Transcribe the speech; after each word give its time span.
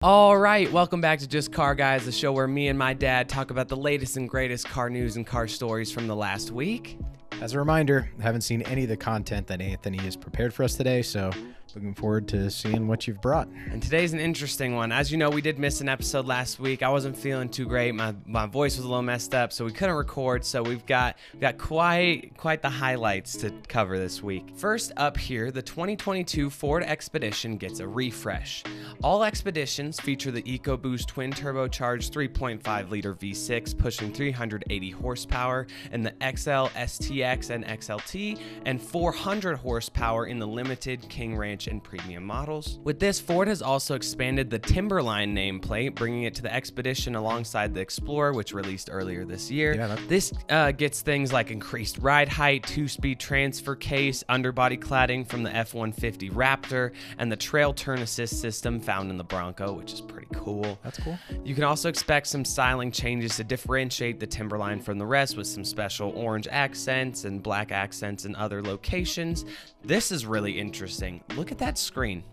All 0.00 0.38
right, 0.38 0.70
welcome 0.70 1.00
back 1.00 1.18
to 1.18 1.26
Just 1.26 1.50
Car 1.50 1.74
Guys, 1.74 2.04
the 2.04 2.12
show 2.12 2.30
where 2.30 2.46
me 2.46 2.68
and 2.68 2.78
my 2.78 2.94
dad 2.94 3.28
talk 3.28 3.50
about 3.50 3.66
the 3.66 3.76
latest 3.76 4.16
and 4.16 4.28
greatest 4.28 4.68
car 4.68 4.88
news 4.88 5.16
and 5.16 5.26
car 5.26 5.48
stories 5.48 5.90
from 5.90 6.06
the 6.06 6.14
last 6.14 6.52
week. 6.52 7.00
As 7.40 7.54
a 7.54 7.58
reminder, 7.58 8.08
I 8.16 8.22
haven't 8.22 8.42
seen 8.42 8.62
any 8.62 8.84
of 8.84 8.90
the 8.90 8.96
content 8.96 9.48
that 9.48 9.60
Anthony 9.60 9.98
has 9.98 10.14
prepared 10.14 10.54
for 10.54 10.62
us 10.62 10.76
today, 10.76 11.02
so 11.02 11.32
looking 11.74 11.94
forward 11.94 12.28
to 12.28 12.50
seeing 12.50 12.88
what 12.88 13.06
you've 13.06 13.20
brought. 13.20 13.48
And 13.70 13.82
today's 13.82 14.12
an 14.12 14.20
interesting 14.20 14.74
one. 14.74 14.92
As 14.92 15.12
you 15.12 15.18
know, 15.18 15.28
we 15.28 15.42
did 15.42 15.58
miss 15.58 15.80
an 15.80 15.88
episode 15.88 16.26
last 16.26 16.58
week. 16.58 16.82
I 16.82 16.88
wasn't 16.88 17.16
feeling 17.16 17.48
too 17.48 17.66
great. 17.66 17.94
My, 17.94 18.14
my 18.26 18.46
voice 18.46 18.76
was 18.76 18.84
a 18.84 18.88
little 18.88 19.02
messed 19.02 19.34
up, 19.34 19.52
so 19.52 19.64
we 19.64 19.72
couldn't 19.72 19.94
record. 19.94 20.44
So 20.44 20.62
we've 20.62 20.84
got 20.86 21.16
we've 21.32 21.40
got 21.40 21.58
quite 21.58 22.32
quite 22.36 22.62
the 22.62 22.70
highlights 22.70 23.36
to 23.38 23.52
cover 23.68 23.98
this 23.98 24.22
week. 24.22 24.50
First 24.56 24.92
up 24.96 25.16
here, 25.16 25.50
the 25.50 25.62
2022 25.62 26.48
Ford 26.50 26.82
Expedition 26.82 27.56
gets 27.56 27.80
a 27.80 27.86
refresh. 27.86 28.64
All 29.02 29.24
Expeditions 29.24 30.00
feature 30.00 30.30
the 30.30 30.42
EcoBoost 30.42 31.06
twin 31.06 31.32
turbocharged 31.32 32.10
3.5 32.10 32.90
liter 32.90 33.14
V6 33.14 33.76
pushing 33.76 34.12
380 34.12 34.90
horsepower 34.90 35.66
in 35.92 36.02
the 36.02 36.14
XL, 36.20 36.68
STX, 36.76 37.50
and 37.50 37.64
XLT, 37.64 38.40
and 38.64 38.80
400 38.80 39.56
horsepower 39.56 40.26
in 40.26 40.38
the 40.38 40.46
limited 40.46 41.06
King 41.08 41.36
Ranch 41.36 41.57
and 41.66 41.82
premium 41.82 42.24
models. 42.24 42.78
With 42.84 43.00
this, 43.00 43.18
Ford 43.18 43.48
has 43.48 43.62
also 43.62 43.94
expanded 43.94 44.50
the 44.50 44.58
Timberline 44.58 45.34
nameplate, 45.34 45.94
bringing 45.94 46.22
it 46.24 46.34
to 46.36 46.42
the 46.42 46.54
Expedition 46.54 47.14
alongside 47.14 47.74
the 47.74 47.80
Explorer, 47.80 48.32
which 48.32 48.52
released 48.52 48.88
earlier 48.92 49.24
this 49.24 49.50
year. 49.50 49.74
Yeah, 49.74 49.96
This 50.06 50.32
uh, 50.48 50.72
gets 50.72 51.02
things 51.02 51.32
like 51.32 51.50
increased 51.50 51.98
ride 51.98 52.28
height, 52.28 52.64
two-speed 52.64 53.18
transfer 53.18 53.74
case, 53.74 54.22
underbody 54.28 54.76
cladding 54.76 55.26
from 55.26 55.42
the 55.42 55.54
F-150 55.54 56.30
Raptor, 56.32 56.92
and 57.18 57.32
the 57.32 57.36
trail 57.36 57.72
turn 57.72 57.98
assist 58.00 58.40
system 58.40 58.80
found 58.80 59.10
in 59.10 59.16
the 59.16 59.24
Bronco, 59.24 59.72
which 59.72 59.92
is 59.92 60.00
pretty 60.00 60.28
cool. 60.34 60.78
That's 60.84 60.98
cool. 60.98 61.18
You 61.44 61.54
can 61.54 61.64
also 61.64 61.88
expect 61.88 62.26
some 62.26 62.44
styling 62.44 62.92
changes 62.92 63.36
to 63.36 63.44
differentiate 63.44 64.20
the 64.20 64.26
Timberline 64.26 64.80
from 64.80 64.98
the 64.98 65.06
rest 65.06 65.36
with 65.36 65.46
some 65.46 65.64
special 65.64 66.10
orange 66.10 66.46
accents 66.50 67.24
and 67.24 67.42
black 67.42 67.72
accents 67.72 68.24
in 68.24 68.36
other 68.36 68.62
locations. 68.62 69.44
This 69.84 70.12
is 70.12 70.26
really 70.26 70.58
interesting. 70.58 71.22
Look 71.36 71.47
at 71.52 71.58
that 71.58 71.78
screen. 71.78 72.24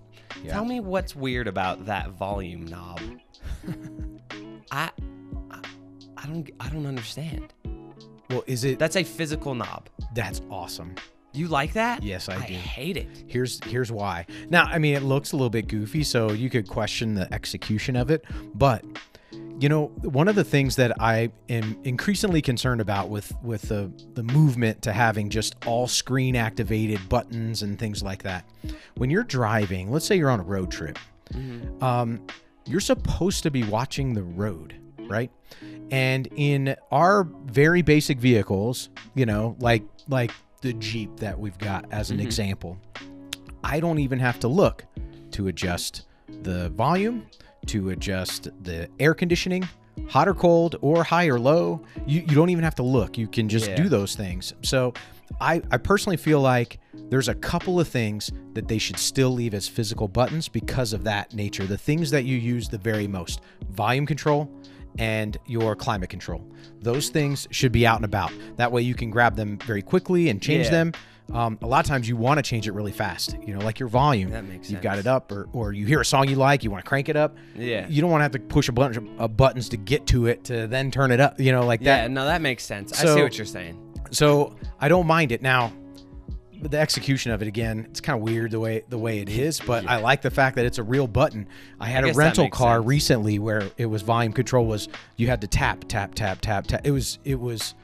Yeah. 0.44 0.54
Tell 0.54 0.66
me 0.66 0.80
what's 0.80 1.16
weird 1.16 1.48
about 1.48 1.86
that 1.86 2.10
volume 2.12 2.66
knob. 2.66 3.00
I, 4.72 4.90
I 5.52 5.60
I 6.18 6.26
don't 6.28 6.50
I 6.60 6.70
don't 6.70 6.86
understand. 6.86 7.54
Well, 8.30 8.44
is 8.48 8.64
it 8.64 8.80
That's 8.80 8.96
a 8.96 9.04
physical 9.04 9.54
knob. 9.56 9.90
that's 10.14 10.42
awesome. 10.50 10.96
You 11.32 11.48
like 11.50 11.74
that? 11.74 12.02
Yes, 12.02 12.30
I 12.30 12.38
do. 12.38 12.44
I 12.44 12.48
do. 12.48 12.54
hate 12.54 12.98
it. 12.98 13.26
Here's 13.28 13.62
here's 13.66 13.92
why. 13.92 14.26
Now, 14.50 14.64
I 14.66 14.80
mean, 14.80 14.96
it 14.96 15.04
looks 15.04 15.34
a 15.34 15.36
little 15.36 15.50
bit 15.50 15.68
goofy, 15.68 16.04
so 16.04 16.32
you 16.32 16.50
could 16.50 16.68
question 16.68 17.14
the 17.14 17.32
execution 17.34 17.96
of 17.98 18.10
it, 18.10 18.24
but 18.54 18.84
you 19.60 19.70
know, 19.70 19.88
one 20.02 20.28
of 20.28 20.36
the 20.36 20.44
things 20.44 20.76
that 20.76 21.00
I 21.02 21.32
am 21.50 21.78
increasingly 21.84 22.42
concerned 22.42 22.82
about 22.82 23.10
with 23.10 23.34
with 23.42 23.64
the 23.64 23.92
the 24.14 24.24
movement 24.24 24.82
to 24.84 24.92
having 24.92 25.30
just 25.30 25.56
all 25.66 25.88
screen 25.88 26.36
activated 26.36 27.08
buttons 27.08 27.62
and 27.62 27.80
things 27.80 28.04
like 28.04 28.24
that. 28.24 28.46
When 28.96 29.10
you're 29.10 29.24
driving, 29.24 29.92
let's 29.92 30.06
say 30.06 30.18
you're 30.18 30.30
on 30.30 30.40
a 30.40 30.44
road 30.44 30.72
trip, 30.72 31.00
um, 31.82 32.26
you're 32.66 32.82
supposed 32.82 33.44
to 33.44 33.52
be 33.52 33.64
watching 33.64 34.14
the 34.14 34.24
road, 34.24 34.76
right? 35.08 35.32
And 35.92 36.28
in 36.36 36.76
our 36.92 37.24
very 37.46 37.82
basic 37.82 38.18
vehicles, 38.18 38.90
you 39.14 39.26
know, 39.26 39.56
like 39.60 39.84
like 40.10 40.32
the 40.62 40.74
Jeep 40.74 41.18
that 41.18 41.40
we've 41.40 41.58
got 41.58 41.86
as 41.92 42.12
an 42.12 42.20
example, 42.20 42.78
I 43.64 43.80
don't 43.80 44.00
even 44.00 44.20
have 44.20 44.40
to 44.42 44.48
look 44.48 44.86
to 45.32 45.48
adjust 45.48 46.08
the 46.42 46.70
volume, 46.70 47.28
to 47.68 47.90
adjust 47.90 48.50
the 48.64 48.90
air 49.00 49.14
conditioning, 49.14 49.68
hot 50.08 50.28
or 50.28 50.34
cold 50.34 50.76
or 50.82 51.04
high 51.04 51.28
or 51.28 51.40
low. 51.40 51.82
You, 52.06 52.22
you 52.22 52.36
don't 52.36 52.50
even 52.50 52.64
have 52.64 52.76
to 52.76 52.84
look. 52.84 53.18
You 53.18 53.28
can 53.28 53.48
just 53.50 53.70
Yeah. 53.70 53.76
do 53.76 53.90
those 53.90 54.16
things. 54.16 54.54
So 54.62 54.94
I, 55.42 55.62
I 55.72 55.78
personally 55.78 56.18
feel 56.18 56.40
like 56.42 56.80
there's 57.10 57.28
a 57.30 57.36
couple 57.36 57.80
of 57.80 57.88
things 57.88 58.32
that 58.54 58.68
they 58.68 58.78
should 58.78 58.98
still 58.98 59.32
leave 59.32 59.54
as 59.54 59.68
physical 59.68 60.08
buttons 60.08 60.48
because 60.48 60.94
of 60.94 61.04
that 61.06 61.34
nature. 61.34 61.66
The 61.66 61.78
things 61.78 62.12
that 62.12 62.26
you 62.26 62.38
use 62.38 62.70
the 62.70 62.78
very 62.78 63.08
most 63.08 63.42
volume 63.72 64.06
control 64.06 64.50
and 64.98 65.38
your 65.46 65.76
climate 65.76 66.10
control. 66.10 66.46
Those 66.80 67.10
things 67.10 67.48
should 67.52 67.72
be 67.74 67.86
out 67.86 67.98
and 67.98 68.06
about. 68.06 68.32
That 68.56 68.72
way 68.72 68.82
you 68.82 68.94
can 68.96 69.10
grab 69.10 69.36
them 69.36 69.58
very 69.66 69.82
quickly 69.82 70.30
and 70.30 70.42
change 70.42 70.66
Yeah. 70.66 70.72
them. 70.72 70.92
Um, 71.34 71.58
a 71.62 71.68
lot 71.68 71.84
of 71.84 71.90
times 71.90 72.08
you 72.08 72.16
want 72.16 72.38
to 72.38 72.44
change 72.44 72.68
it 72.68 72.72
really 72.74 72.92
fast, 72.92 73.36
you 73.46 73.54
know, 73.54 73.60
like 73.66 73.80
your 73.80 73.90
volume. 73.90 74.30
That 74.30 74.44
makes 74.44 74.68
sense. 74.68 74.72
You've 74.72 74.82
got 74.82 75.00
it 75.00 75.08
up, 75.08 75.32
or, 75.32 75.50
or 75.54 75.74
you 75.74 75.86
hear 75.86 76.00
a 76.00 76.06
song 76.06 76.30
you 76.30 76.36
like, 76.36 76.64
you 76.64 76.70
want 76.72 76.86
to 76.86 76.88
crank 76.88 77.10
it 77.10 77.16
up. 77.16 77.36
Yeah. 77.56 77.88
You 77.90 78.02
don't 78.02 78.12
want 78.12 78.20
to 78.22 78.24
have 78.24 78.32
to 78.34 78.40
push 78.40 78.70
a 78.70 78.72
bunch 78.72 78.96
of 78.96 79.08
uh, 79.20 79.28
buttons 79.28 79.68
to 79.70 79.78
get 79.78 80.06
to 80.08 80.28
it 80.28 80.44
to 80.46 80.68
then 80.68 80.92
turn 80.92 81.12
it 81.12 81.20
up, 81.20 81.40
you 81.40 81.52
know, 81.52 81.66
like 81.66 81.82
Yeah, 81.82 81.98
that. 81.98 82.02
Yeah. 82.04 82.08
No, 82.10 82.26
that 82.26 82.42
makes 82.42 82.64
sense. 82.64 82.94
I 82.94 83.06
see 83.14 83.22
what 83.22 83.38
you're 83.38 83.46
saying. 83.46 83.82
So 84.12 84.56
I 84.80 84.88
don't 84.88 85.08
mind 85.08 85.32
it 85.32 85.42
now. 85.42 85.74
The 86.62 86.80
execution 86.80 87.32
of 87.32 87.42
it 87.42 87.48
again, 87.48 87.86
it's 87.90 88.00
kind 88.02 88.18
of 88.18 88.24
weird 88.24 88.52
the 88.52 88.60
way 88.60 88.84
the 88.88 88.98
way 88.98 89.20
it 89.20 89.30
is, 89.30 89.60
but 89.60 89.86
I 89.88 89.98
like 89.98 90.22
the 90.22 90.32
fact 90.32 90.56
that 90.56 90.66
it's 90.66 90.78
a 90.78 90.84
real 90.84 91.06
button. 91.06 91.48
I 91.80 91.88
had 91.88 92.06
I 92.06 92.10
a 92.10 92.14
rental 92.14 92.50
car 92.50 92.78
sense. 92.78 92.88
recently 92.88 93.40
where 93.40 93.70
it 93.78 93.86
was 93.88 94.04
volume 94.04 94.32
control 94.32 94.66
was 94.66 94.88
you 95.18 95.28
had 95.28 95.42
to 95.42 95.48
tap 95.48 95.84
tap 95.90 96.16
tap 96.16 96.40
tap 96.42 96.66
tap. 96.66 96.82
It 96.84 96.92
was 96.92 97.20
it 97.26 97.40
was 97.40 97.76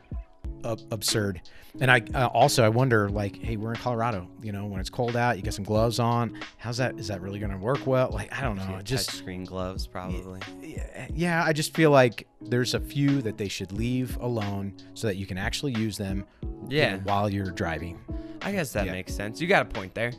uh, 0.64 0.78
absurd. 0.90 1.42
And 1.80 1.90
I 1.90 2.02
uh, 2.14 2.28
also 2.28 2.64
I 2.66 2.70
wonder 2.70 3.10
like, 3.10 3.38
hey, 3.42 3.56
we're 3.56 3.72
in 3.74 3.78
Colorado. 3.80 4.28
You 4.42 4.52
know, 4.52 4.66
when 4.66 4.80
it's 4.80 4.90
cold 4.90 5.16
out, 5.16 5.38
you 5.38 5.42
get 5.44 5.54
some 5.54 5.64
gloves 5.64 6.00
on. 6.00 6.38
How's 6.58 6.78
that? 6.78 7.00
Is 7.00 7.08
that 7.08 7.22
really 7.22 7.40
going 7.40 7.52
to 7.52 7.58
work 7.58 7.88
well? 7.88 8.10
Like, 8.12 8.32
I 8.38 8.42
don't 8.42 8.58
know. 8.58 8.68
Yeah, 8.70 8.82
Just 8.82 9.10
touchscreen 9.10 9.46
gloves, 9.46 9.88
probably. 9.88 10.40
yeah, 10.62 11.08
yeah, 11.14 11.44
I 11.46 11.54
just 11.54 11.74
feel 11.74 11.92
like 11.92 12.28
there's 12.42 12.74
a 12.74 12.80
few 12.80 13.22
that 13.22 13.38
they 13.38 13.48
should 13.48 13.72
leave 13.72 14.18
alone 14.20 14.74
so 14.96 15.08
that 15.08 15.16
you 15.16 15.26
can 15.26 15.38
actually 15.38 15.74
use 15.74 15.98
them. 15.98 16.26
you 16.68 16.78
Yeah. 16.78 16.96
know, 16.98 17.02
while 17.04 17.30
you're 17.30 17.52
driving. 17.52 18.00
I 18.42 18.52
guess 18.52 18.74
that 18.74 18.86
Yeah. 18.88 18.92
makes 18.94 19.14
sense. 19.14 19.40
You 19.40 19.48
got 19.48 19.62
a 19.62 19.66
point 19.70 19.94
there. 19.94 20.12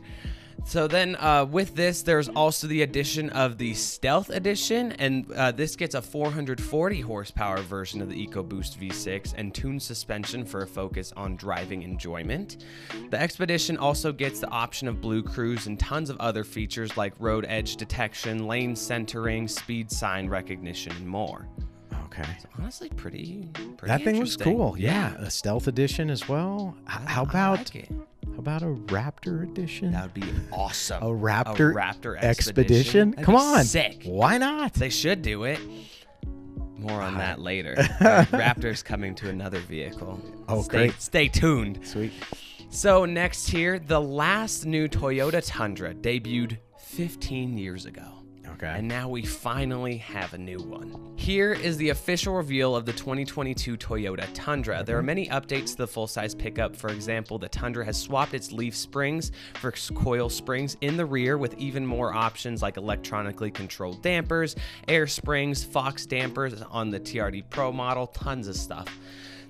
So 0.65 0.87
then, 0.87 1.15
uh, 1.17 1.45
with 1.45 1.75
this, 1.75 2.01
there's 2.01 2.29
also 2.29 2.67
the 2.67 2.81
addition 2.83 3.29
of 3.31 3.57
the 3.57 3.73
Stealth 3.73 4.29
Edition, 4.29 4.93
and 4.93 5.31
uh, 5.33 5.51
this 5.51 5.75
gets 5.75 5.93
a 5.93 6.01
440 6.01 7.01
horsepower 7.01 7.57
version 7.57 8.01
of 8.01 8.09
the 8.09 8.27
EcoBoost 8.27 8.77
V6 8.77 9.33
and 9.37 9.53
tuned 9.53 9.81
suspension 9.81 10.45
for 10.45 10.61
a 10.61 10.67
focus 10.67 11.13
on 11.15 11.35
driving 11.35 11.83
enjoyment. 11.83 12.65
The 13.11 13.19
Expedition 13.19 13.77
also 13.77 14.11
gets 14.11 14.39
the 14.39 14.49
option 14.49 14.87
of 14.87 14.97
BlueCruise 14.97 15.67
and 15.67 15.79
tons 15.79 16.09
of 16.09 16.17
other 16.19 16.43
features 16.43 16.95
like 16.97 17.13
road 17.19 17.45
edge 17.47 17.75
detection, 17.75 18.47
lane 18.47 18.75
centering, 18.75 19.47
speed 19.47 19.91
sign 19.91 20.27
recognition, 20.29 20.93
and 20.93 21.07
more. 21.07 21.47
Okay. 22.05 22.23
It's 22.35 22.45
honestly, 22.59 22.89
pretty. 22.89 23.49
pretty 23.53 23.87
That 23.87 24.03
thing 24.03 24.19
was 24.19 24.37
cool. 24.37 24.75
Yeah, 24.77 25.15
a 25.15 25.31
stealth 25.31 25.67
edition 25.67 26.09
as 26.09 26.29
well. 26.29 26.75
How 26.85 27.23
about 27.23 27.73
like. 27.73 27.89
How 28.31 28.39
about 28.39 28.61
a 28.63 28.67
Raptor 28.67 29.43
edition? 29.43 29.91
That 29.91 30.03
would 30.03 30.13
be 30.13 30.23
awesome. 30.51 31.03
a 31.03 31.07
Raptor, 31.07 31.71
A 31.71 31.75
Raptor 31.75 32.17
expedition? 32.17 33.11
That'd 33.11 33.25
Come 33.25 33.35
on. 33.35 33.63
sick. 33.63 34.03
Why 34.05 34.37
not? 34.37 34.73
They 34.73 34.89
should 34.89 35.21
do 35.21 35.43
it. 35.43 35.59
More 36.77 37.01
on 37.01 37.17
that 37.17 37.39
later. 37.39 37.75
Raptor's 38.01 38.83
coming 38.83 39.15
to 39.15 39.29
another 39.29 39.59
vehicle. 39.59 40.19
Oh, 40.47 40.61
stay, 40.63 40.87
great. 40.87 41.01
Stay 41.01 41.27
tuned. 41.27 41.79
Sweet. 41.85 42.11
So 42.69 43.05
next 43.05 43.47
here, 43.49 43.77
the 43.79 44.01
last 44.01 44.65
new 44.65 44.87
Toyota 44.87 45.41
Tundra 45.45 45.93
debuted 45.93 46.57
15 46.79 47.57
years 47.57 47.85
ago. 47.85 48.22
Okay. 48.53 48.73
And 48.77 48.87
now 48.87 49.09
we 49.09 49.23
finally 49.23 49.97
have 49.97 50.33
a 50.33 50.37
new 50.37 50.59
one. 50.59 51.13
Here 51.15 51.53
is 51.53 51.77
the 51.77 51.89
official 51.89 52.35
reveal 52.35 52.75
of 52.75 52.85
the 52.85 52.93
2022 52.93 53.77
Toyota 53.77 54.27
Tundra. 54.33 54.83
There 54.83 54.97
are 54.97 54.99
mm-hmm. 54.99 55.05
many 55.07 55.27
updates 55.29 55.71
to 55.71 55.77
the 55.77 55.87
full 55.87 56.07
size 56.07 56.35
pickup. 56.35 56.75
For 56.75 56.89
example, 56.89 57.39
the 57.39 57.49
Tundra 57.49 57.83
has 57.85 57.99
swapped 57.99 58.33
its 58.33 58.51
leaf 58.51 58.75
springs 58.75 59.31
for 59.55 59.71
coil 59.95 60.29
springs 60.29 60.77
in 60.81 60.97
the 60.97 61.05
rear 61.05 61.37
with 61.37 61.57
even 61.57 61.85
more 61.85 62.13
options 62.13 62.61
like 62.61 62.77
electronically 62.77 63.51
controlled 63.51 64.01
dampers, 64.01 64.55
air 64.87 65.07
springs, 65.07 65.63
Fox 65.63 66.05
dampers 66.05 66.61
on 66.61 66.89
the 66.89 66.99
TRD 66.99 67.43
Pro 67.49 67.71
model, 67.71 68.07
tons 68.07 68.47
of 68.47 68.55
stuff. 68.55 68.87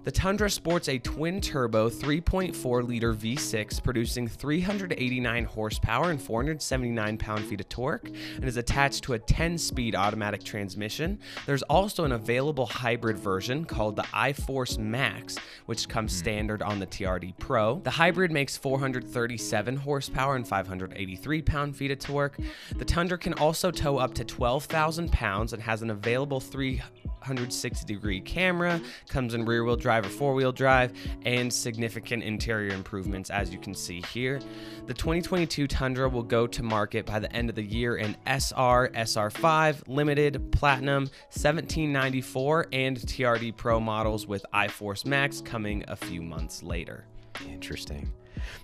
The 0.03 0.11
Tundra 0.11 0.49
sports 0.49 0.89
a 0.89 0.97
twin 0.99 1.39
turbo 1.39 1.89
3.4 1.89 2.85
liter 2.85 3.13
V6 3.13 3.81
producing 3.81 4.27
389 4.27 5.45
horsepower 5.45 6.11
and 6.11 6.21
479 6.21 7.17
pound 7.17 7.45
feet 7.45 7.61
of 7.61 7.69
torque 7.69 8.09
and 8.35 8.43
is 8.43 8.57
attached 8.57 9.05
to 9.05 9.13
a 9.13 9.19
10 9.19 9.57
speed 9.57 9.95
automatic 9.95 10.43
transmission. 10.43 11.19
There's 11.45 11.63
also 11.63 12.03
an 12.03 12.11
available 12.11 12.65
hybrid 12.65 13.17
version 13.17 13.63
called 13.63 13.95
the 13.95 14.03
iForce 14.03 14.77
Max, 14.77 15.37
which 15.67 15.87
comes 15.87 16.11
hmm. 16.11 16.19
standard 16.19 16.61
on 16.61 16.79
the 16.79 16.87
TRD 16.87 17.37
Pro. 17.39 17.79
The 17.79 17.89
hybrid 17.89 18.29
makes 18.29 18.57
437 18.57 19.77
horsepower 19.77 20.35
and 20.35 20.45
583 20.45 21.41
pound 21.43 21.77
feet 21.77 21.91
of 21.91 21.99
torque. 21.99 22.37
The 22.75 22.83
Tundra 22.83 23.17
can 23.17 23.35
also 23.35 23.71
tow 23.71 23.99
up 23.99 24.13
to 24.15 24.25
12,000 24.25 25.13
pounds 25.13 25.53
and 25.53 25.63
has 25.63 25.81
an 25.81 25.91
available 25.91 26.41
3 26.41 26.81
360 27.23 27.85
degree 27.85 28.19
camera, 28.19 28.81
comes 29.07 29.33
in 29.33 29.45
rear 29.45 29.63
wheel 29.63 29.75
drive 29.75 30.05
or 30.05 30.09
four 30.09 30.33
wheel 30.33 30.51
drive, 30.51 30.93
and 31.25 31.51
significant 31.51 32.23
interior 32.23 32.73
improvements, 32.73 33.29
as 33.29 33.51
you 33.51 33.59
can 33.59 33.73
see 33.73 34.01
here. 34.13 34.39
The 34.85 34.93
2022 34.93 35.67
Tundra 35.67 36.09
will 36.09 36.23
go 36.23 36.45
to 36.47 36.63
market 36.63 37.05
by 37.05 37.19
the 37.19 37.31
end 37.33 37.49
of 37.49 37.55
the 37.55 37.63
year 37.63 37.97
in 37.97 38.17
SR, 38.25 38.89
SR5, 38.93 39.87
Limited, 39.87 40.51
Platinum, 40.51 41.03
1794, 41.31 42.67
and 42.73 42.97
TRD 42.97 43.55
Pro 43.55 43.79
models 43.79 44.27
with 44.27 44.45
iForce 44.53 45.05
Max 45.05 45.41
coming 45.41 45.83
a 45.87 45.95
few 45.95 46.21
months 46.21 46.63
later. 46.63 47.05
Interesting. 47.47 48.11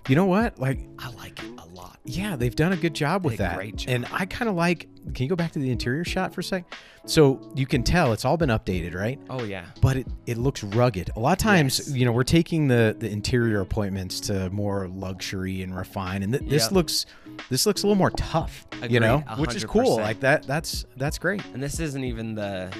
You 0.08 0.16
know 0.16 0.26
what? 0.26 0.58
Like, 0.58 0.80
I 0.98 1.10
like 1.12 1.42
it 1.42 1.50
a 1.58 1.64
lot. 1.74 1.98
yeah, 2.04 2.36
they've 2.36 2.54
done 2.54 2.72
a 2.72 2.76
good 2.76 2.94
job 2.94 3.24
with 3.24 3.36
that. 3.38 3.56
great 3.56 3.76
job. 3.76 3.88
And 3.94 4.06
I 4.12 4.26
kind 4.26 4.48
of 4.48 4.54
like. 4.54 4.88
Can 5.14 5.24
you 5.24 5.30
go 5.30 5.36
back 5.36 5.52
to 5.52 5.58
the 5.58 5.70
interior 5.70 6.04
shot 6.04 6.34
for 6.34 6.42
a 6.42 6.44
sec? 6.44 6.64
So 7.06 7.40
you 7.54 7.64
can 7.66 7.82
tell 7.82 8.12
it's 8.12 8.26
all 8.26 8.36
been 8.36 8.50
updated, 8.50 8.94
right? 8.94 9.18
Oh, 9.30 9.44
yeah. 9.44 9.64
But 9.80 9.96
it, 9.96 10.06
it 10.26 10.36
looks 10.36 10.62
rugged. 10.62 11.10
A 11.16 11.20
lot 11.20 11.32
of 11.32 11.38
times, 11.38 11.78
Yes. 11.88 11.96
you 11.96 12.04
know, 12.04 12.12
we're 12.12 12.22
taking 12.22 12.68
the 12.68 12.94
the 12.98 13.10
interior 13.10 13.60
appointments 13.62 14.20
to 14.20 14.50
more 14.50 14.88
luxury 14.88 15.62
and 15.62 15.74
refined, 15.74 16.22
and 16.24 16.34
th- 16.34 16.44
this 16.50 16.64
Yep. 16.64 16.72
looks 16.72 17.06
this 17.48 17.64
looks 17.64 17.82
a 17.82 17.86
little 17.86 17.96
more 17.98 18.10
tough. 18.10 18.66
Agreed, 18.72 18.92
you 18.92 19.00
know, 19.00 19.24
a 19.26 19.36
which 19.36 19.54
is 19.54 19.64
cool. 19.64 19.96
Like 19.96 20.20
that. 20.20 20.46
That's 20.46 20.84
that's 20.98 21.18
great. 21.18 21.42
And 21.54 21.62
this 21.62 21.80
isn't 21.80 22.04
even 22.04 22.34
the. 22.34 22.70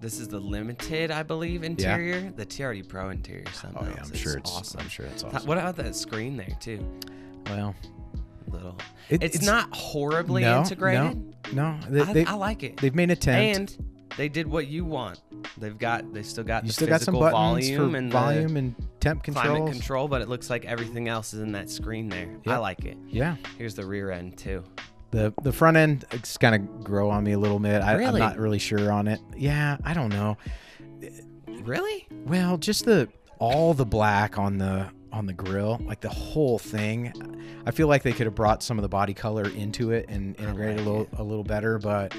This 0.00 0.18
is 0.20 0.28
the 0.28 0.40
limited, 0.40 1.10
I 1.10 1.22
believe, 1.22 1.62
interior. 1.62 2.30
The 2.36 2.44
TRD 2.44 2.88
Pro 2.88 3.10
interior. 3.10 3.44
Something 3.52 3.86
Oh 3.86 3.88
yeah. 3.88 4.02
I'm 4.02 4.12
sure 4.12 4.36
It's 4.36 4.50
it's. 4.50 4.56
awesome. 4.58 4.80
I'm 4.80 4.88
sure 4.88 5.06
it's 5.06 5.24
awesome. 5.24 5.46
What 5.46 5.58
about 5.58 5.76
that 5.76 5.94
screen 5.94 6.36
there 6.36 6.56
too? 6.60 6.84
Well, 7.46 7.74
Little. 8.48 8.76
it- 9.08 9.22
it's, 9.22 9.42
not 9.42 9.74
horribly 9.74 10.42
no, 10.42 10.60
integrated. 10.60 11.34
No, 11.52 11.72
no. 11.72 11.80
They, 11.88 12.00
I, 12.02 12.12
they, 12.12 12.24
I 12.24 12.34
like 12.34 12.62
it. 12.62 12.76
they've 12.78 12.94
made 12.94 13.04
an 13.04 13.10
attempt. 13.12 13.78
and 13.78 13.86
they 14.16 14.28
did 14.28 14.46
what 14.46 14.66
you 14.68 14.84
want. 14.84 15.20
They've 15.58 15.76
got. 15.76 16.12
They 16.12 16.22
still 16.22 16.44
got 16.44 16.64
you 16.64 16.68
the 16.68 16.72
still 16.74 16.88
got 16.88 17.00
some 17.00 17.14
physical 17.14 17.20
buttons 17.30 17.68
volume 17.68 17.90
for 17.92 17.96
and 17.96 18.12
volume 18.12 18.56
and 18.56 18.74
temp 19.00 19.24
the 19.24 19.32
climate 19.32 19.72
control, 19.72 20.08
but 20.08 20.22
it 20.22 20.28
looks 20.28 20.50
like 20.50 20.64
everything 20.64 21.08
else 21.08 21.34
is 21.34 21.40
in 21.40 21.52
that 21.52 21.70
screen 21.70 22.08
there. 22.08 22.28
I 22.46 22.58
like 22.58 22.84
it. 22.84 22.96
Yeah. 23.08 23.36
Here's 23.58 23.74
the 23.74 23.84
rear 23.86 24.10
end 24.10 24.36
too. 24.36 24.62
The 25.14 25.32
the 25.42 25.52
front 25.52 25.76
end 25.76 26.04
it's 26.10 26.36
kind 26.36 26.56
of 26.56 26.82
grow 26.82 27.08
on 27.08 27.22
me 27.22 27.32
a 27.32 27.38
little 27.38 27.60
bit. 27.60 27.82
I, 27.82 28.02
I'm 28.02 28.18
not 28.18 28.36
really 28.36 28.58
sure 28.58 28.90
on 28.90 29.06
it. 29.06 29.20
Yeah, 29.36 29.76
I 29.84 29.94
don't 29.94 30.08
know. 30.08 30.36
Really? 31.46 32.08
Well, 32.26 32.58
just 32.58 32.84
the 32.84 33.08
all 33.38 33.74
the 33.74 33.86
black 33.86 34.38
on 34.38 34.58
the 34.58 34.90
on 35.12 35.26
the 35.26 35.32
grill, 35.32 35.80
like 35.84 36.00
the 36.00 36.08
whole 36.08 36.58
thing. 36.58 37.12
I 37.64 37.70
feel 37.70 37.86
like 37.86 38.02
they 38.02 38.12
could 38.12 38.26
have 38.26 38.34
brought 38.34 38.64
some 38.64 38.76
of 38.76 38.82
the 38.82 38.88
body 38.88 39.14
color 39.14 39.48
into 39.50 39.92
it 39.92 40.06
and 40.08 40.36
integrated 40.40 40.78
like 40.78 40.86
a 40.86 40.90
little 40.90 41.08
a 41.18 41.22
little 41.22 41.44
better, 41.44 41.78
but 41.78 42.12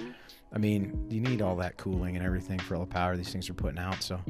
I 0.53 0.57
mean, 0.57 1.06
you 1.09 1.19
need 1.19 1.42
all 1.42 1.57
that 1.57 1.75
cooling 1.75 2.15
and 2.15 2.25
everything 2.25 2.59
for 2.59 2.75
all 2.75 2.86
the 2.86 2.88
power 2.88 3.18
these 3.18 3.30
things 3.30 3.50
are 3.50 3.53
putting 3.53 3.77
out. 3.77 4.01
So 4.01 4.21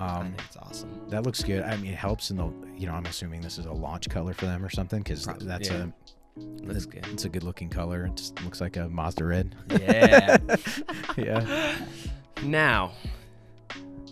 um, 0.00 0.34
it's 0.46 0.56
awesome. 0.56 0.90
that 1.10 1.24
looks 1.24 1.42
good. 1.42 1.62
I 1.62 1.76
mean, 1.76 1.92
it 1.92 1.98
helps 1.98 2.30
in 2.30 2.38
the 2.38 2.50
you 2.74 2.86
know 2.86 2.94
I'm 2.94 3.04
assuming 3.04 3.42
this 3.42 3.58
is 3.58 3.66
a 3.66 3.72
launch 3.72 4.08
color 4.08 4.32
for 4.32 4.46
them 4.46 4.64
or 4.64 4.70
something 4.70 5.00
because 5.00 5.26
that's 5.26 5.68
yeah. 5.68 5.84
a 5.84 5.92
Looks 6.62 6.86
good. 6.86 7.06
it's 7.12 7.24
a 7.24 7.28
good 7.28 7.44
looking 7.44 7.70
color. 7.70 8.06
It 8.06 8.16
just 8.16 8.42
looks 8.44 8.60
like 8.60 8.76
a 8.76 8.88
Mazda 8.88 9.24
red. 9.24 9.54
Yeah. 9.70 10.36
yeah. 11.16 11.76
Now, 12.42 12.92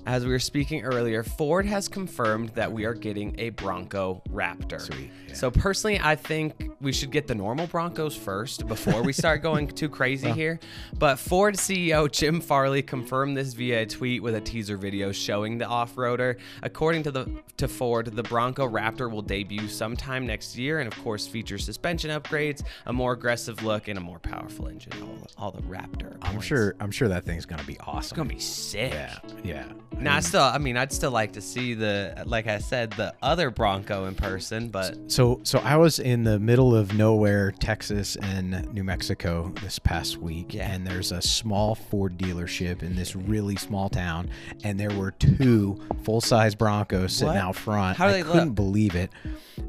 as 0.07 0.25
we 0.25 0.31
were 0.31 0.39
speaking 0.39 0.85
earlier, 0.85 1.23
Ford 1.23 1.67
has 1.67 1.89
confirmed 1.89 2.51
that 2.51 2.73
we 2.73 2.85
are 2.85 2.95
getting 2.95 3.35
a 3.39 3.51
Bronco 3.51 4.23
Raptor. 4.31 4.81
Sweet. 4.81 5.11
So 5.37 5.51
personally, 5.51 6.01
I 6.03 6.17
think 6.17 6.71
we 6.81 6.93
should 6.93 7.11
get 7.11 7.27
the 7.27 7.35
normal 7.35 7.67
Broncos 7.67 8.17
first 8.17 8.67
before 8.67 9.03
we 9.03 9.13
start 9.13 9.43
going 9.49 9.69
too 9.69 9.91
crazy 9.91 10.31
here. 10.33 10.59
But 10.99 11.19
Ford 11.19 11.57
CEO 11.57 12.11
Jim 12.11 12.41
Farley 12.41 12.83
confirmed 12.83 13.37
this 13.37 13.53
via 13.53 13.83
a 13.83 13.87
tweet 13.87 14.23
with 14.23 14.35
a 14.35 14.41
teaser 14.41 14.79
video 14.79 15.13
showing 15.13 15.59
the 15.59 15.67
off-roader. 15.67 16.39
According 16.63 17.03
to 17.03 17.11
the 17.11 17.31
to 17.59 17.69
Ford, 17.69 18.07
the 18.07 18.23
Bronco 18.23 18.67
Raptor 18.67 19.11
will 19.11 19.21
debut 19.21 19.69
sometime 19.69 20.27
next 20.27 20.57
year, 20.57 20.81
and 20.81 20.91
of 20.91 20.99
course 21.03 21.27
feature 21.27 21.59
suspension 21.59 22.11
upgrades, 22.11 22.63
a 22.87 22.93
more 22.93 23.13
aggressive 23.13 23.63
look, 23.63 23.89
and 23.89 23.99
a 23.99 24.03
more 24.03 24.19
powerful 24.19 24.69
engine. 24.69 24.93
All, 25.03 25.19
all 25.37 25.51
the 25.51 25.63
Raptor. 25.63 26.17
I'm 26.23 26.33
points. 26.33 26.47
sure 26.47 26.75
I'm 26.81 26.91
sure 26.91 27.09
that 27.09 27.25
thing's 27.25 27.45
gonna 27.45 27.63
be 27.65 27.79
awesome. 27.81 27.99
it's 27.99 28.13
gonna 28.13 28.29
be 28.31 28.41
sick. 28.41 28.93
yeah. 28.93 29.19
Yeah. 29.45 29.67
I 29.99 30.01
Now, 30.01 30.13
I 30.13 30.15
mean, 30.15 30.23
still, 30.23 30.43
I 30.43 30.59
mean, 30.59 30.77
I'd 30.77 30.93
still 30.93 31.11
like 31.11 31.33
to 31.33 31.41
see 31.41 31.75
the, 31.75 32.23
like 32.27 32.47
I 32.47 32.59
said, 32.59 32.91
the 32.93 33.15
other 33.23 33.51
Bronco 33.51 34.07
in 34.07 34.15
person, 34.15 34.69
but 34.69 35.11
So 35.11 35.26
so 35.43 35.59
I 35.61 35.77
was 35.77 35.99
in 35.99 36.25
the 36.25 36.39
middle 36.39 36.75
of 36.75 36.95
nowhere, 36.95 37.51
Texas 37.53 38.17
and 38.17 38.73
New 38.73 38.85
Mexico 38.85 39.53
this 39.63 39.79
past 39.79 40.19
week, 40.19 40.55
Yeah. 40.55 40.71
and 40.73 40.87
there's 40.87 41.13
a 41.13 41.21
small 41.23 41.75
Ford 41.75 42.17
dealership 42.19 42.83
in 42.83 42.97
this 42.97 43.15
really 43.17 43.57
small 43.57 43.89
town, 43.89 44.29
and 44.65 44.79
there 44.81 44.91
were 44.91 45.11
two 45.13 45.79
full 46.05 46.21
size 46.21 46.55
Broncos 46.55 47.13
sitting 47.15 47.35
What? 47.35 47.37
out 47.37 47.57
front. 47.57 47.97
How 47.97 48.07
do 48.07 48.11
I 48.11 48.17
they 48.19 48.23
couldn't 48.23 48.49
look? 48.49 48.55
believe 48.55 48.95
it. 48.95 49.11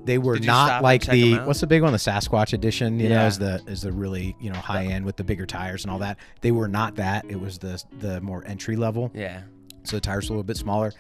They 0.06 0.18
were 0.18 0.34
Did 0.36 0.44
you 0.46 0.52
stop 0.52 0.68
not 0.70 0.84
like 0.84 1.06
the 1.06 1.36
what's 1.40 1.60
the 1.62 1.68
big 1.68 1.82
one, 1.84 1.92
the 1.92 1.98
Sasquatch 1.98 2.54
edition. 2.54 3.00
You 3.00 3.10
know, 3.10 3.16
Yeah. 3.16 3.28
is 3.28 3.40
the 3.40 3.62
is 3.68 3.82
the 3.82 3.92
really 3.92 4.36
you 4.40 4.50
know 4.52 4.58
high 4.60 4.86
end 4.86 5.06
with 5.06 5.18
the 5.18 5.24
bigger 5.24 5.46
tires 5.46 5.84
and 5.84 5.92
all 5.92 6.00
that. 6.00 6.18
They 6.42 6.52
were 6.52 6.68
not 6.68 6.96
that. 6.96 7.26
It 7.30 7.40
was 7.40 7.58
the 7.58 7.82
the 8.00 8.22
more 8.22 8.44
entry 8.46 8.76
level. 8.76 9.12
yeah. 9.14 9.42
So 9.88 9.98
the 9.98 10.02
tires 10.02 10.30
were 10.30 10.34
a 10.34 10.38
little 10.38 10.44
bit 10.44 10.58
smaller. 10.58 10.94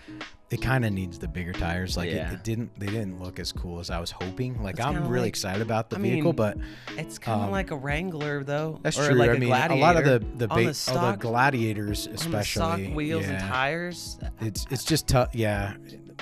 It 0.49 0.61
kind 0.61 0.85
of 0.85 0.93
needs 0.93 1.19
the 1.19 1.27
bigger 1.27 1.51
tires. 1.51 1.97
Like 1.97 2.09
Yeah. 2.09 2.31
it, 2.31 2.35
it 2.35 2.43
didn't. 2.45 2.79
They 2.79 2.85
didn't 2.85 3.21
look 3.21 3.37
as 3.37 3.51
cool 3.51 3.79
as 3.81 3.89
I 3.89 3.99
was 3.99 4.11
hoping. 4.11 4.63
Like 4.63 4.75
It's 4.77 4.85
I'm 4.85 5.07
really 5.09 5.23
like- 5.23 5.27
excited 5.29 5.61
about 5.61 5.89
the 5.89 5.97
I 5.97 5.99
vehicle, 5.99 6.31
mean, 6.31 6.35
but 6.35 6.57
It's 6.97 7.19
kind 7.19 7.41
of 7.41 7.47
Um, 7.47 7.51
like 7.51 7.71
a 7.71 7.75
Wrangler, 7.75 8.43
though. 8.45 8.79
that's 8.81 8.97
or 8.97 9.07
true. 9.09 9.15
Like 9.15 9.31
I 9.31 9.33
a 9.33 9.39
mean, 9.39 9.51
a 9.51 9.75
lot 9.75 9.97
of 9.97 10.05
the 10.05 10.19
the, 10.37 10.47
ba- 10.47 10.55
the 10.55 10.61
oh, 10.61 10.65
the 10.67 10.73
stock, 10.73 11.19
gladiators 11.19 12.07
on 12.07 12.13
the 12.13 12.19
especially 12.19 12.85
stock 12.85 12.95
wheels 12.95 13.25
and 13.25 13.33
yeah. 13.33 13.47
tires. 13.49 14.19
It's 14.39 14.65
it's 14.71 14.85
just 14.85 15.07
tough. 15.07 15.35
Yeah, 15.35 15.73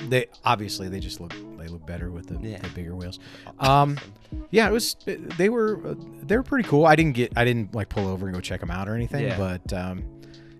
they 0.09 0.25
obviously 0.44 0.89
they 0.89 1.00
just 1.00 1.21
look 1.21 1.33
they 1.59 1.67
look 1.67 1.85
better 1.85 2.09
with 2.09 2.25
the, 2.27 2.39
Yeah. 2.50 2.57
the 2.59 2.69
bigger 2.69 2.95
wheels. 2.95 3.19
Um, 3.59 3.97
yeah, 4.50 4.67
it 4.67 4.71
was 4.71 4.95
they 5.06 5.50
were 5.50 5.79
uh, 5.85 5.95
they 6.23 6.35
were 6.35 6.44
pretty 6.44 6.67
cool. 6.67 6.88
I 6.88 6.95
didn't 6.95 7.13
get 7.13 7.31
I 7.38 7.45
didn't 7.45 7.75
like 7.75 7.89
pull 7.89 8.07
over 8.07 8.25
and 8.25 8.33
go 8.33 8.41
check 8.41 8.59
them 8.59 8.71
out 8.71 8.89
or 8.89 8.95
anything, 8.95 9.31
but 9.38 9.71
um, 9.71 10.03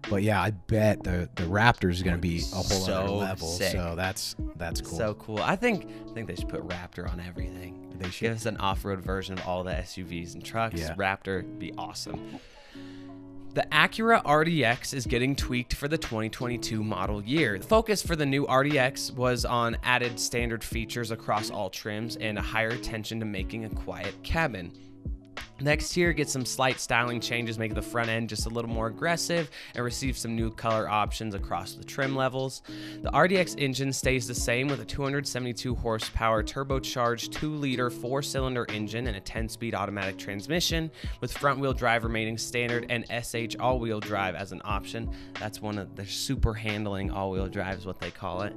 but 0.10 0.24
yeah, 0.24 0.42
I 0.42 0.52
bet 0.52 1.04
the 1.04 1.30
the 1.36 1.44
Raptor 1.44 1.90
is 1.90 2.04
going 2.04 2.16
to 2.16 2.22
be 2.22 2.42
a 2.54 2.56
whole 2.56 2.84
other 2.84 3.10
level. 3.10 3.48
sick. 3.48 3.72
So 3.72 3.94
that's 3.96 4.36
that's 4.56 4.81
cool. 4.81 4.98
So 4.98 5.13
cool. 5.16 5.40
I 5.40 5.56
think 5.56 5.88
I 6.10 6.13
think 6.13 6.28
they 6.28 6.36
should 6.36 6.50
put 6.50 6.68
Raptor 6.68 7.12
on 7.12 7.19
everything. 7.19 7.94
They 7.98 8.10
should. 8.10 8.25
Give 8.25 8.36
us 8.36 8.46
an 8.46 8.57
off-road 8.57 9.00
version 9.00 9.38
of 9.38 9.48
all 9.48 9.63
the 9.63 9.72
SUVs 9.72 10.34
and 10.34 10.44
trucks. 10.44 10.80
Yeah. 10.80 10.96
Raptor 10.96 11.57
be 11.60 11.74
awesome. 11.78 12.40
The 13.54 13.66
Acura 13.72 14.22
RDX 14.25 14.94
is 14.94 15.06
getting 15.06 15.34
tweaked 15.34 15.75
for 15.75 15.88
the 15.88 15.98
2022 15.98 16.84
model 16.84 17.24
year. 17.24 17.57
The 17.57 17.66
focus 17.66 18.02
for 18.02 18.18
the 18.18 18.25
new 18.25 18.46
RDX 18.48 19.12
was 19.16 19.46
on 19.46 19.78
added 19.81 20.19
standard 20.19 20.62
features 20.62 21.12
across 21.12 21.50
all 21.50 21.69
trims 21.69 22.18
and 22.18 22.38
a 22.38 22.42
higher 22.42 22.68
attention 22.72 23.18
to 23.22 23.25
making 23.25 23.63
a 23.63 23.69
quiet 23.69 24.13
cabin. 24.24 24.74
Next 25.62 25.96
year, 25.96 26.12
get 26.12 26.30
some 26.30 26.44
slight 26.44 26.81
styling 26.81 27.22
changes, 27.22 27.57
make 27.57 27.74
the 27.74 27.81
front 27.81 28.10
end 28.10 28.28
just 28.28 28.46
a 28.46 28.50
little 28.50 28.69
more 28.69 28.88
aggressive, 28.88 29.50
and 29.74 29.86
receive 29.86 30.18
some 30.18 30.36
new 30.36 30.52
color 30.52 30.90
options 30.90 31.34
across 31.34 31.76
the 31.76 31.83
trim 31.85 32.14
levels. 32.14 32.62
The 33.02 33.09
RDX 33.12 33.57
engine 33.57 33.94
stays 33.94 34.28
the 34.28 34.35
same 34.35 34.68
with 34.68 34.81
a 34.81 34.85
272 34.85 35.76
horsepower 35.76 36.44
turbocharged 36.44 37.31
2 37.31 37.56
liter 37.56 37.90
4 37.90 38.21
cylinder 38.21 38.66
engine 38.68 39.07
and 39.07 39.16
a 39.16 39.21
10 39.21 39.47
speed 39.47 39.74
automatic 39.74 40.18
transmission, 40.18 40.92
with 41.21 41.31
front 41.31 41.59
wheel 41.59 41.74
drive 41.74 42.04
remaining 42.04 42.38
standard 42.38 42.85
and 42.90 43.06
SH 43.09 43.56
all 43.57 43.80
wheel 43.80 44.02
drive 44.02 44.35
as 44.35 44.52
an 44.52 44.62
option. 44.66 45.09
That's 45.40 45.62
one 45.62 45.78
of 45.78 45.95
the 45.95 46.06
super 46.06 46.54
handling 46.54 47.12
all 47.12 47.31
wheel 47.31 47.47
drive, 47.47 47.78
is 47.78 47.85
what 47.85 48.02
they 48.02 48.12
call 48.12 48.42
it. 48.42 48.54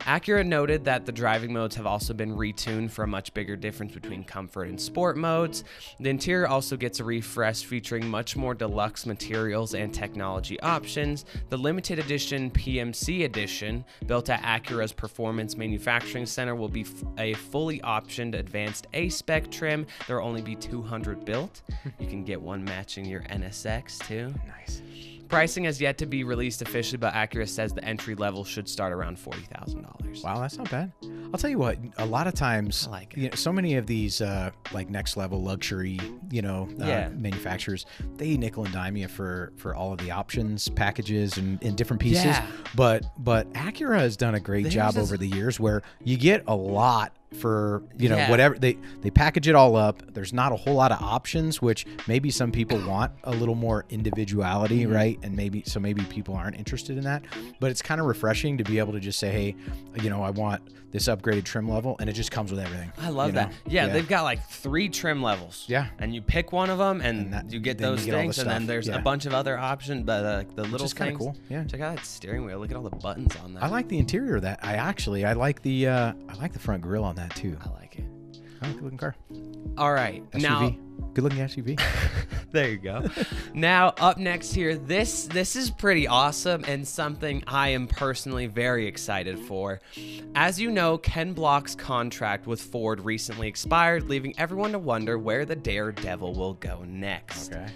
Acura 0.00 0.46
noted 0.46 0.84
that 0.84 1.04
the 1.06 1.12
driving 1.12 1.52
modes 1.52 1.76
have 1.76 1.86
also 1.86 2.14
been 2.14 2.34
retuned 2.34 2.90
for 2.90 3.02
a 3.02 3.06
much 3.06 3.34
bigger 3.34 3.54
difference 3.54 3.92
between 3.92 4.24
comfort 4.24 4.64
and 4.64 4.80
sport 4.80 5.16
modes. 5.16 5.64
The 5.98 6.08
interior 6.10 6.48
also 6.48 6.76
gets 6.76 7.00
a 7.00 7.04
refresh 7.04 7.64
featuring 7.64 8.08
much 8.08 8.36
more 8.36 8.54
deluxe 8.54 9.04
materials 9.06 9.74
and 9.74 9.92
technology 9.92 10.58
options. 10.60 11.26
The 11.50 11.58
limited 11.58 11.98
edition 11.98 12.50
PMC 12.50 13.24
edition, 13.24 13.84
built 14.06 14.30
at 14.30 14.42
Acura's 14.42 14.92
Performance 14.92 15.56
Manufacturing 15.56 16.26
Center, 16.26 16.54
will 16.54 16.68
be 16.68 16.86
a 17.18 17.34
fully 17.34 17.80
optioned 17.80 18.34
advanced 18.38 18.86
A 18.94 19.08
spec 19.10 19.50
trim. 19.50 19.86
There 20.06 20.18
will 20.18 20.26
only 20.26 20.42
be 20.42 20.54
200 20.54 21.24
built. 21.24 21.62
You 21.98 22.06
can 22.06 22.24
get 22.24 22.40
one 22.40 22.64
matching 22.64 23.04
your 23.04 23.20
NSX 23.22 24.06
too. 24.06 24.34
nice. 24.46 24.82
Pricing 25.30 25.64
has 25.64 25.80
yet 25.80 25.96
to 25.98 26.06
be 26.06 26.24
released 26.24 26.60
officially, 26.60 26.98
but 26.98 27.14
Acura 27.14 27.48
says 27.48 27.72
the 27.72 27.84
entry 27.84 28.14
level 28.16 28.44
should 28.44 28.68
start 28.68 28.92
around 28.92 29.18
forty 29.18 29.42
thousand 29.42 29.82
dollars. 29.82 30.22
Wow, 30.24 30.40
that's 30.40 30.58
not 30.58 30.68
bad. 30.70 30.92
I'll 31.32 31.38
tell 31.38 31.48
you 31.50 31.58
what. 31.58 31.78
A 31.98 32.04
lot 32.04 32.26
of 32.26 32.34
times, 32.34 32.88
I 32.88 32.90
like 32.90 33.14
it. 33.14 33.20
you 33.20 33.28
know, 33.30 33.36
so 33.36 33.52
many 33.52 33.76
of 33.76 33.86
these 33.86 34.20
uh, 34.20 34.50
like 34.72 34.90
next 34.90 35.16
level 35.16 35.40
luxury, 35.40 36.00
you 36.32 36.42
know, 36.42 36.68
uh, 36.80 36.84
Yeah. 36.84 37.08
manufacturers, 37.10 37.86
they 38.16 38.36
nickel 38.36 38.64
and 38.64 38.74
dime 38.74 38.96
you 38.96 39.06
for 39.06 39.52
for 39.56 39.74
all 39.74 39.92
of 39.92 39.98
the 39.98 40.10
options, 40.10 40.68
packages, 40.68 41.38
and 41.38 41.62
in 41.62 41.76
different 41.76 42.02
pieces. 42.02 42.24
Yeah. 42.24 42.44
But 42.74 43.04
but 43.18 43.50
Acura 43.52 43.98
has 44.00 44.16
done 44.16 44.34
a 44.34 44.40
great 44.40 44.64
Theirs 44.64 44.74
job 44.74 44.90
is- 44.96 44.98
over 44.98 45.16
the 45.16 45.28
years 45.28 45.60
where 45.60 45.82
you 46.02 46.16
get 46.16 46.42
a 46.48 46.54
lot 46.56 47.12
for 47.38 47.82
you 47.96 48.08
know 48.08 48.16
Yeah. 48.16 48.30
whatever 48.30 48.58
they 48.58 48.76
they 49.02 49.10
package 49.10 49.46
it 49.46 49.54
all 49.54 49.76
up 49.76 50.02
there's 50.14 50.32
not 50.32 50.50
a 50.52 50.56
whole 50.56 50.74
lot 50.74 50.90
of 50.90 51.00
options 51.00 51.62
which 51.62 51.86
maybe 52.08 52.28
some 52.30 52.50
people 52.50 52.84
want 52.86 53.12
a 53.24 53.30
little 53.30 53.54
more 53.54 53.84
individuality 53.88 54.80
Mm-hmm. 54.82 54.92
right 54.92 55.18
and 55.22 55.36
maybe 55.36 55.62
so 55.64 55.78
maybe 55.78 56.02
people 56.06 56.34
aren't 56.34 56.56
interested 56.56 56.98
in 56.98 57.04
that 57.04 57.22
but 57.60 57.70
it's 57.70 57.82
kind 57.82 58.00
of 58.00 58.06
refreshing 58.08 58.58
to 58.58 58.64
be 58.64 58.78
able 58.80 58.92
to 58.92 59.00
just 59.00 59.18
say 59.20 59.30
hey 59.30 59.56
you 60.02 60.10
know 60.10 60.22
i 60.22 60.30
want 60.30 60.60
this 60.92 61.04
upgraded 61.06 61.44
trim 61.44 61.68
level 61.70 61.96
and 62.00 62.10
it 62.10 62.14
just 62.14 62.30
comes 62.32 62.50
with 62.50 62.58
everything 62.60 62.92
I 62.98 63.10
love 63.10 63.28
you 63.28 63.32
that. 63.34 63.50
know? 63.50 63.56
Yeah, 63.68 63.86
they've 63.88 64.08
got 64.08 64.22
like 64.24 64.44
three 64.48 64.88
trim 64.88 65.22
levels. 65.22 65.64
Yeah. 65.68 65.86
and 65.98 66.14
you 66.14 66.20
pick 66.22 66.52
one 66.52 66.68
of 66.70 66.78
them, 66.78 67.00
and, 67.00 67.18
And 67.20 67.32
that- 67.32 67.52
you 67.52 67.60
get 67.60 67.78
then 67.78 67.90
you 67.90 67.96
those 67.96 68.04
get 68.06 68.14
all 68.14 68.18
the 68.20 68.22
things, 68.24 68.38
and 68.38 68.50
then 68.50 68.66
there's 68.66 68.88
a 68.88 68.98
bunch 68.98 69.26
of 69.26 69.32
other 69.34 69.56
options. 69.58 70.04
But 70.04 70.24
uh, 70.24 70.44
the 70.54 70.64
little 70.64 70.84
is 70.86 70.94
kinda 70.94 71.16
cool. 71.16 71.36
Yeah. 71.48 71.64
Check 71.64 71.80
out 71.80 71.96
that 71.96 72.04
steering 72.04 72.44
wheel. 72.44 72.58
Look 72.58 72.70
at 72.70 72.76
all 72.76 72.82
the 72.82 72.90
buttons 72.96 73.34
on 73.36 73.54
that. 73.54 73.62
i 73.62 73.68
like 73.68 73.88
the 73.88 73.98
interior 73.98 74.36
of 74.36 74.42
that 74.42 74.58
i 74.62 74.74
actually 74.74 75.24
i 75.24 75.32
like 75.32 75.62
the 75.62 75.86
uh 75.88 76.12
i 76.28 76.34
like 76.34 76.52
the 76.52 76.58
front 76.58 76.82
grille 76.82 77.04
on 77.04 77.14
that 77.16 77.34
too 77.36 77.56
I 77.64 77.70
like 77.80 77.96
it. 77.98 78.04
I 78.62 78.66
like 78.66 78.76
the 78.76 78.82
looking 78.82 78.98
car 78.98 79.14
All 79.78 79.92
right, 79.92 80.28
suv 80.32 80.42
now 80.42 80.74
good 81.14 81.24
looking 81.24 81.38
suv 81.38 81.80
there 82.52 82.70
you 82.70 82.78
go. 82.78 83.04
now 83.54 83.88
up 83.98 84.18
next 84.18 84.52
here, 84.52 84.76
this 84.76 85.24
this 85.26 85.56
is 85.56 85.70
pretty 85.70 86.06
awesome 86.06 86.64
and 86.66 86.86
something 86.86 87.42
I 87.46 87.68
am 87.68 87.86
personally 87.86 88.46
very 88.46 88.86
excited 88.86 89.38
for. 89.38 89.80
As 90.34 90.60
you 90.60 90.70
know, 90.70 90.98
Ken 90.98 91.32
Block's 91.32 91.74
contract 91.74 92.46
with 92.46 92.60
Ford 92.60 93.00
recently 93.00 93.48
expired, 93.48 94.08
leaving 94.08 94.34
everyone 94.38 94.72
to 94.72 94.78
wonder 94.78 95.18
where 95.18 95.44
the 95.44 95.56
Daredevil 95.56 96.34
will 96.34 96.54
go 96.54 96.84
next. 96.86 97.52
okay 97.52 97.66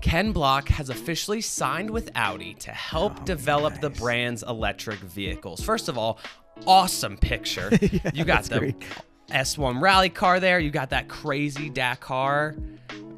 Ken 0.00 0.32
Block 0.32 0.68
has 0.68 0.90
officially 0.90 1.40
signed 1.40 1.88
with 1.88 2.10
Audi 2.14 2.52
to 2.54 2.70
help 2.70 3.20
Oh, 3.20 3.24
develop 3.24 3.80
the 3.80 3.88
brand's 3.88 4.42
electric 4.42 4.98
vehicles. 4.98 5.62
First 5.62 5.88
of 5.88 5.96
all, 5.96 6.18
awesome 6.66 7.16
picture. 7.16 7.70
you 8.12 8.24
got 8.24 8.44
the 8.44 8.58
great. 8.58 8.84
S1 9.30 9.80
rally 9.80 10.08
car 10.10 10.40
there. 10.40 10.58
You 10.58 10.70
got 10.70 10.90
that 10.90 11.08
crazy 11.08 11.70
Dakar 11.70 12.54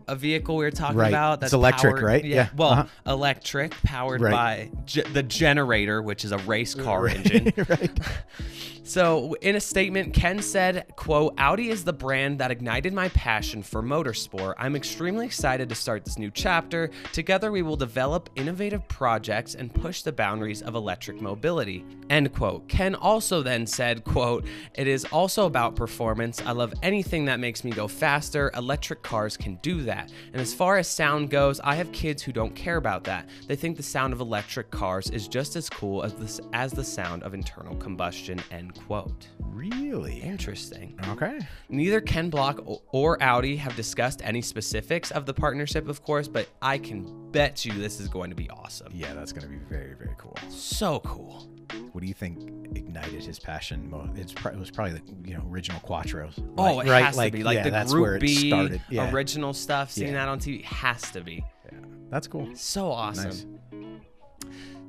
a 0.09 0.15
vehicle 0.15 0.57
we 0.57 0.65
were 0.65 0.71
talking 0.71 0.97
Right. 0.99 1.09
about. 1.09 1.35
It's 1.35 1.41
That's 1.41 1.53
electric, 1.53 1.95
powered- 1.97 2.05
right? 2.05 2.25
Yeah. 2.25 2.35
Yeah. 2.37 2.49
Well, 2.57 2.71
Uh-huh. 2.71 2.85
electric, 3.13 3.73
powered 3.83 4.21
Right. 4.21 4.33
by 4.33 4.71
ge- 4.85 5.03
the 5.13 5.23
generator, 5.25 6.01
which 6.01 6.25
is 6.25 6.31
a 6.31 6.39
race 6.39 6.75
car 6.77 7.09
engine. 7.09 7.53
right 7.69 7.91
So, 8.87 9.35
in 9.43 9.57
a 9.57 9.61
statement, 9.61 10.15
Ken 10.15 10.41
said, 10.41 10.87
quote, 10.95 11.35
Audi 11.39 11.71
is 11.71 11.83
the 11.83 11.93
brand 11.93 12.39
that 12.39 12.53
ignited 12.53 12.93
my 12.93 13.09
passion 13.09 13.61
for 13.61 13.83
motorsport. 13.83 14.55
I'm 14.59 14.77
extremely 14.77 15.27
excited 15.27 15.69
to 15.69 15.75
start 15.75 16.05
this 16.05 16.19
new 16.19 16.31
chapter. 16.31 16.91
Together, 17.13 17.51
we 17.51 17.63
will 17.63 17.75
develop 17.75 18.31
innovative 18.37 18.87
projects 18.87 19.57
and 19.57 19.75
push 19.75 20.03
the 20.03 20.13
boundaries 20.13 20.63
of 20.63 20.77
electric 20.77 21.21
mobility. 21.21 21.85
End 22.11 22.33
quote. 22.33 22.69
Ken 22.69 22.95
also 22.95 23.43
then 23.43 23.67
said, 23.67 24.05
quote, 24.05 24.47
It 24.75 24.87
is 24.87 25.05
also 25.07 25.47
about 25.47 25.75
performance. 25.75 26.41
I 26.47 26.53
love 26.53 26.73
anything 26.85 27.25
that 27.25 27.41
makes 27.41 27.65
me 27.65 27.73
go 27.73 27.89
faster. 27.89 28.53
Electric 28.55 29.03
cars 29.03 29.37
can 29.37 29.57
do 29.63 29.83
that. 29.83 30.13
And 30.33 30.41
as 30.41 30.55
far 30.55 30.77
as 30.77 30.87
sound 30.87 31.31
goes, 31.31 31.59
I 31.65 31.75
have 31.75 31.91
kids 31.91 32.23
who 32.23 32.31
don't 32.31 32.55
care 32.55 32.77
about 32.77 33.03
that. 33.05 33.29
They 33.49 33.57
think 33.57 33.77
the 33.77 33.83
sound 33.83 34.13
of 34.13 34.21
electric 34.21 34.71
cars 34.71 35.11
is 35.11 35.27
just 35.27 35.57
as 35.57 35.69
cool 35.69 36.05
as 36.05 36.15
the, 36.15 36.49
as 36.53 36.71
the 36.71 36.85
sound 36.85 37.25
of 37.25 37.35
internal 37.35 37.75
combustion, 37.75 38.41
end 38.53 38.76
quote. 38.77 39.27
really 39.41 40.21
Interesting. 40.21 40.99
okay 41.09 41.39
Neither 41.69 42.01
Ken 42.01 42.31
Block 42.31 42.61
or 42.93 43.21
Audi 43.23 43.57
have 43.57 43.75
discussed 43.77 44.21
any 44.25 44.43
specifics 44.43 45.11
of 45.11 45.27
the 45.27 45.35
partnership, 45.35 45.89
of 45.89 46.03
course, 46.03 46.29
but 46.29 46.49
I 46.63 46.79
can 46.79 47.31
bet 47.33 47.65
you 47.65 47.73
this 47.73 48.01
is 48.01 48.09
going 48.09 48.31
to 48.31 48.37
be 48.37 48.49
awesome. 48.51 48.93
Yeah, 48.95 49.13
that's 49.15 49.33
going 49.33 49.43
to 49.45 49.49
be 49.49 49.59
very, 49.69 49.95
very 49.95 50.15
cool. 50.19 50.37
So 50.49 51.01
cool. 51.01 51.49
What 51.93 52.01
do 52.01 52.07
you 52.07 52.15
think 52.15 52.77
ignited 52.77 53.25
his 53.25 53.39
passion? 53.39 53.93
It's 54.17 54.33
pro- 54.33 54.53
it 54.53 54.59
was 54.59 54.71
probably 54.71 54.95
the 54.95 55.29
you 55.29 55.37
know 55.37 55.45
original 55.51 55.81
Quattros. 55.81 56.35
Oh, 56.59 56.79
right? 56.79 56.87
it 56.87 56.91
right? 56.91 57.05
has 57.05 57.17
to 57.17 57.31
be 57.31 57.43
like 57.43 57.57
yeah, 57.57 57.63
the 57.65 57.71
that's 57.71 57.93
Group 57.93 58.03
where 58.03 58.17
it 58.17 58.21
B 58.21 58.49
started. 58.51 58.83
Yeah, 58.91 59.11
original 59.13 59.53
stuff. 59.53 59.91
Seeing 59.91 60.13
Yeah. 60.13 60.25
that 60.27 60.29
on 60.29 60.39
TV 60.39 60.63
has 60.65 61.11
to 61.13 61.23
be 61.23 61.45
yeah. 61.73 61.79
that's 62.11 62.29
cool. 62.29 62.49
so 62.55 62.91
awesome. 62.91 63.25
Nice. 63.31 63.47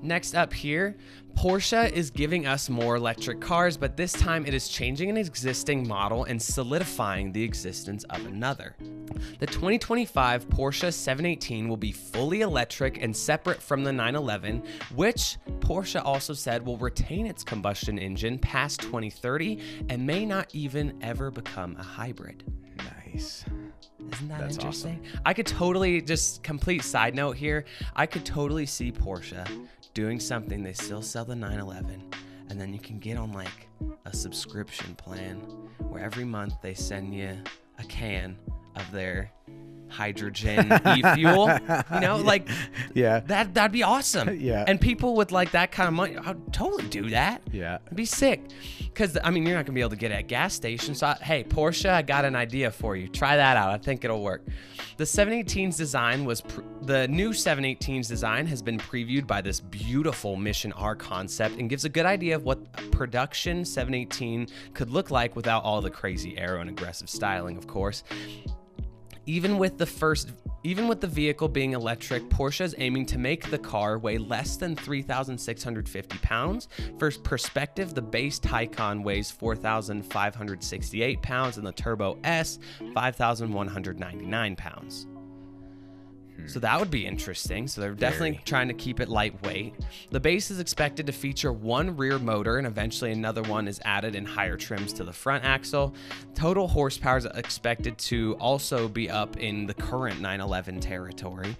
Next 0.01 0.35
up 0.35 0.53
here, 0.53 0.95
Porsche 1.35 1.91
is 1.91 2.11
giving 2.11 2.45
us 2.45 2.69
more 2.69 2.95
electric 2.95 3.41
cars, 3.41 3.77
but 3.77 3.97
this 3.97 4.13
time 4.13 4.45
it 4.45 4.53
is 4.53 4.69
changing 4.69 5.09
an 5.09 5.17
existing 5.17 5.87
model 5.87 6.23
and 6.25 6.41
solidifying 6.41 7.31
the 7.31 7.43
existence 7.43 8.03
of 8.05 8.25
another. 8.25 8.75
The 9.39 9.47
2025 9.47 10.49
Porsche 10.49 10.93
718 10.93 11.67
will 11.67 11.77
be 11.77 11.91
fully 11.91 12.41
electric 12.41 13.01
and 13.01 13.15
separate 13.15 13.61
from 13.61 13.83
the 13.83 13.91
911, 13.91 14.63
which 14.95 15.37
Porsche 15.59 16.01
also 16.03 16.33
said 16.33 16.65
will 16.65 16.77
retain 16.77 17.25
its 17.25 17.43
combustion 17.43 17.97
engine 17.97 18.37
past 18.37 18.81
2030 18.81 19.59
and 19.89 20.05
may 20.05 20.25
not 20.25 20.53
even 20.53 20.97
ever 21.01 21.31
become 21.31 21.75
a 21.77 21.83
hybrid. 21.83 22.43
Nice. 22.77 23.45
Isn't 24.13 24.27
that 24.29 24.39
That's 24.39 24.55
interesting? 24.55 25.03
I 25.25 25.33
could 25.33 25.47
totally 25.47 26.01
just 26.01 26.43
complete 26.43 26.83
side 26.83 27.15
note 27.15 27.35
here. 27.35 27.65
I 27.95 28.05
could 28.05 28.25
totally 28.25 28.65
see 28.65 28.91
Porsche 28.91 29.45
doing 29.97 30.19
something. 30.19 30.61
They 30.61 30.73
still 30.73 31.01
sell 31.01 31.25
the 31.25 31.35
911, 31.35 32.13
and 32.51 32.61
then 32.61 32.71
you 32.71 32.77
can 32.79 32.99
get 32.99 33.17
on 33.17 33.33
like 33.33 33.67
a 34.05 34.15
subscription 34.15 34.93
plan 34.93 35.37
where 35.89 36.03
every 36.03 36.23
month 36.23 36.53
they 36.61 36.75
send 36.75 37.15
you 37.15 37.35
a 37.79 37.83
can 37.85 38.37
of 38.75 38.91
their 38.91 39.31
hydrogen 39.89 40.71
e-fuel. 40.97 41.49
You 41.93 41.99
know, 41.99 42.17
like 42.23 42.47
Yeah. 42.93 43.19
that. 43.21 43.53
That'd 43.53 43.71
be 43.71 43.83
awesome. 43.83 44.39
Yeah. 44.47 44.63
And 44.67 44.79
people 44.79 45.15
with 45.15 45.31
like 45.31 45.51
that 45.51 45.71
kind 45.71 45.87
of 45.87 45.93
money, 45.93 46.17
I'd 46.17 46.53
totally 46.53 46.87
do 46.87 47.09
that. 47.09 47.41
Yeah. 47.51 47.79
It'd 47.85 47.95
be 47.97 48.05
sick. 48.05 48.41
Because, 48.79 49.17
I 49.23 49.29
mean, 49.29 49.45
you're 49.45 49.55
not 49.55 49.65
to 49.67 49.71
be 49.71 49.81
able 49.81 49.91
to 49.91 49.95
get 49.95 50.11
it 50.11 50.15
at 50.15 50.27
gas 50.27 50.53
stations. 50.53 50.99
So, 50.99 51.07
I- 51.07 51.17
hey, 51.21 51.43
Porsche, 51.43 51.89
I 51.89 52.01
got 52.01 52.25
an 52.25 52.35
idea 52.35 52.71
for 52.71 52.95
you. 52.95 53.07
Try 53.07 53.35
that 53.37 53.57
out. 53.57 53.69
I 53.69 53.77
think 53.77 54.03
it'll 54.03 54.23
work. 54.23 54.43
The 54.97 55.03
718's 55.03 55.77
design 55.77 56.25
was, 56.25 56.41
pr- 56.41 56.61
the 56.81 57.07
new 57.07 57.29
718's 57.29 58.07
design 58.07 58.47
has 58.47 58.61
been 58.63 58.77
previewed 58.79 59.27
by 59.27 59.41
this 59.41 59.59
beautiful 59.59 60.35
Mission 60.35 60.71
R 60.73 60.95
concept 60.95 61.57
and 61.59 61.69
gives 61.69 61.85
a 61.85 61.89
good 61.89 62.05
idea 62.07 62.35
of 62.35 62.43
what 62.43 62.71
production 62.91 63.63
718 63.65 64.47
could 64.73 64.89
look 64.89 65.11
like 65.11 65.35
without 65.35 65.63
all 65.63 65.81
the 65.81 65.91
crazy 65.91 66.37
aero 66.37 66.61
and 66.61 66.69
aggressive 66.69 67.09
styling, 67.09 67.57
of 67.57 67.67
course. 67.67 68.03
Even 69.27 69.57
with 69.57 69.77
the 69.77 69.85
first 69.85 70.31
even 70.63 70.87
with 70.87 70.99
the 71.01 71.07
vehicle 71.07 71.47
being 71.47 71.73
electric, 71.73 72.23
Porsche 72.29 72.61
is 72.61 72.75
aiming 72.77 73.05
to 73.07 73.17
make 73.17 73.49
the 73.49 73.57
car 73.57 73.99
weigh 73.99 74.17
less 74.17 74.57
than 74.57 74.75
3,650 74.75 76.17
pounds. 76.17 76.67
For 76.97 77.11
perspective, 77.11 77.93
the 77.93 78.01
base 78.01 78.39
Taycan 78.39 79.03
weighs 79.03 79.31
4,568 79.31 81.21
pounds 81.21 81.57
and 81.57 81.65
the 81.65 81.71
Turbo 81.71 82.17
S 82.23 82.59
5,199 82.93 84.55
pounds. 84.55 85.07
Mm-hmm. 86.37 86.47
So 86.47 86.59
that 86.59 86.79
would 86.79 86.91
be 86.91 87.05
interesting. 87.05 87.67
So 87.67 87.81
they're 87.81 87.93
definitely 87.93 88.31
Very. 88.31 88.43
trying 88.45 88.67
to 88.67 88.73
keep 88.73 88.99
it 88.99 89.09
lightweight. 89.09 89.73
The 90.11 90.19
base 90.19 90.51
is 90.51 90.59
expected 90.59 91.07
to 91.07 91.11
feature 91.11 91.51
one 91.51 91.97
rear 91.97 92.19
motor, 92.19 92.57
and 92.57 92.67
eventually 92.67 93.11
another 93.11 93.41
one 93.43 93.67
is 93.67 93.79
added 93.83 94.15
in 94.15 94.25
higher 94.25 94.57
trims 94.57 94.93
to 94.93 95.03
the 95.03 95.13
front 95.13 95.43
axle. 95.43 95.93
Total 96.35 96.67
horsepower 96.67 97.17
is 97.17 97.25
expected 97.25 97.97
to 97.99 98.35
also 98.39 98.87
be 98.87 99.09
up 99.09 99.37
in 99.37 99.65
the 99.65 99.73
current 99.73 100.21
911 100.21 100.79
territory. 100.79 101.55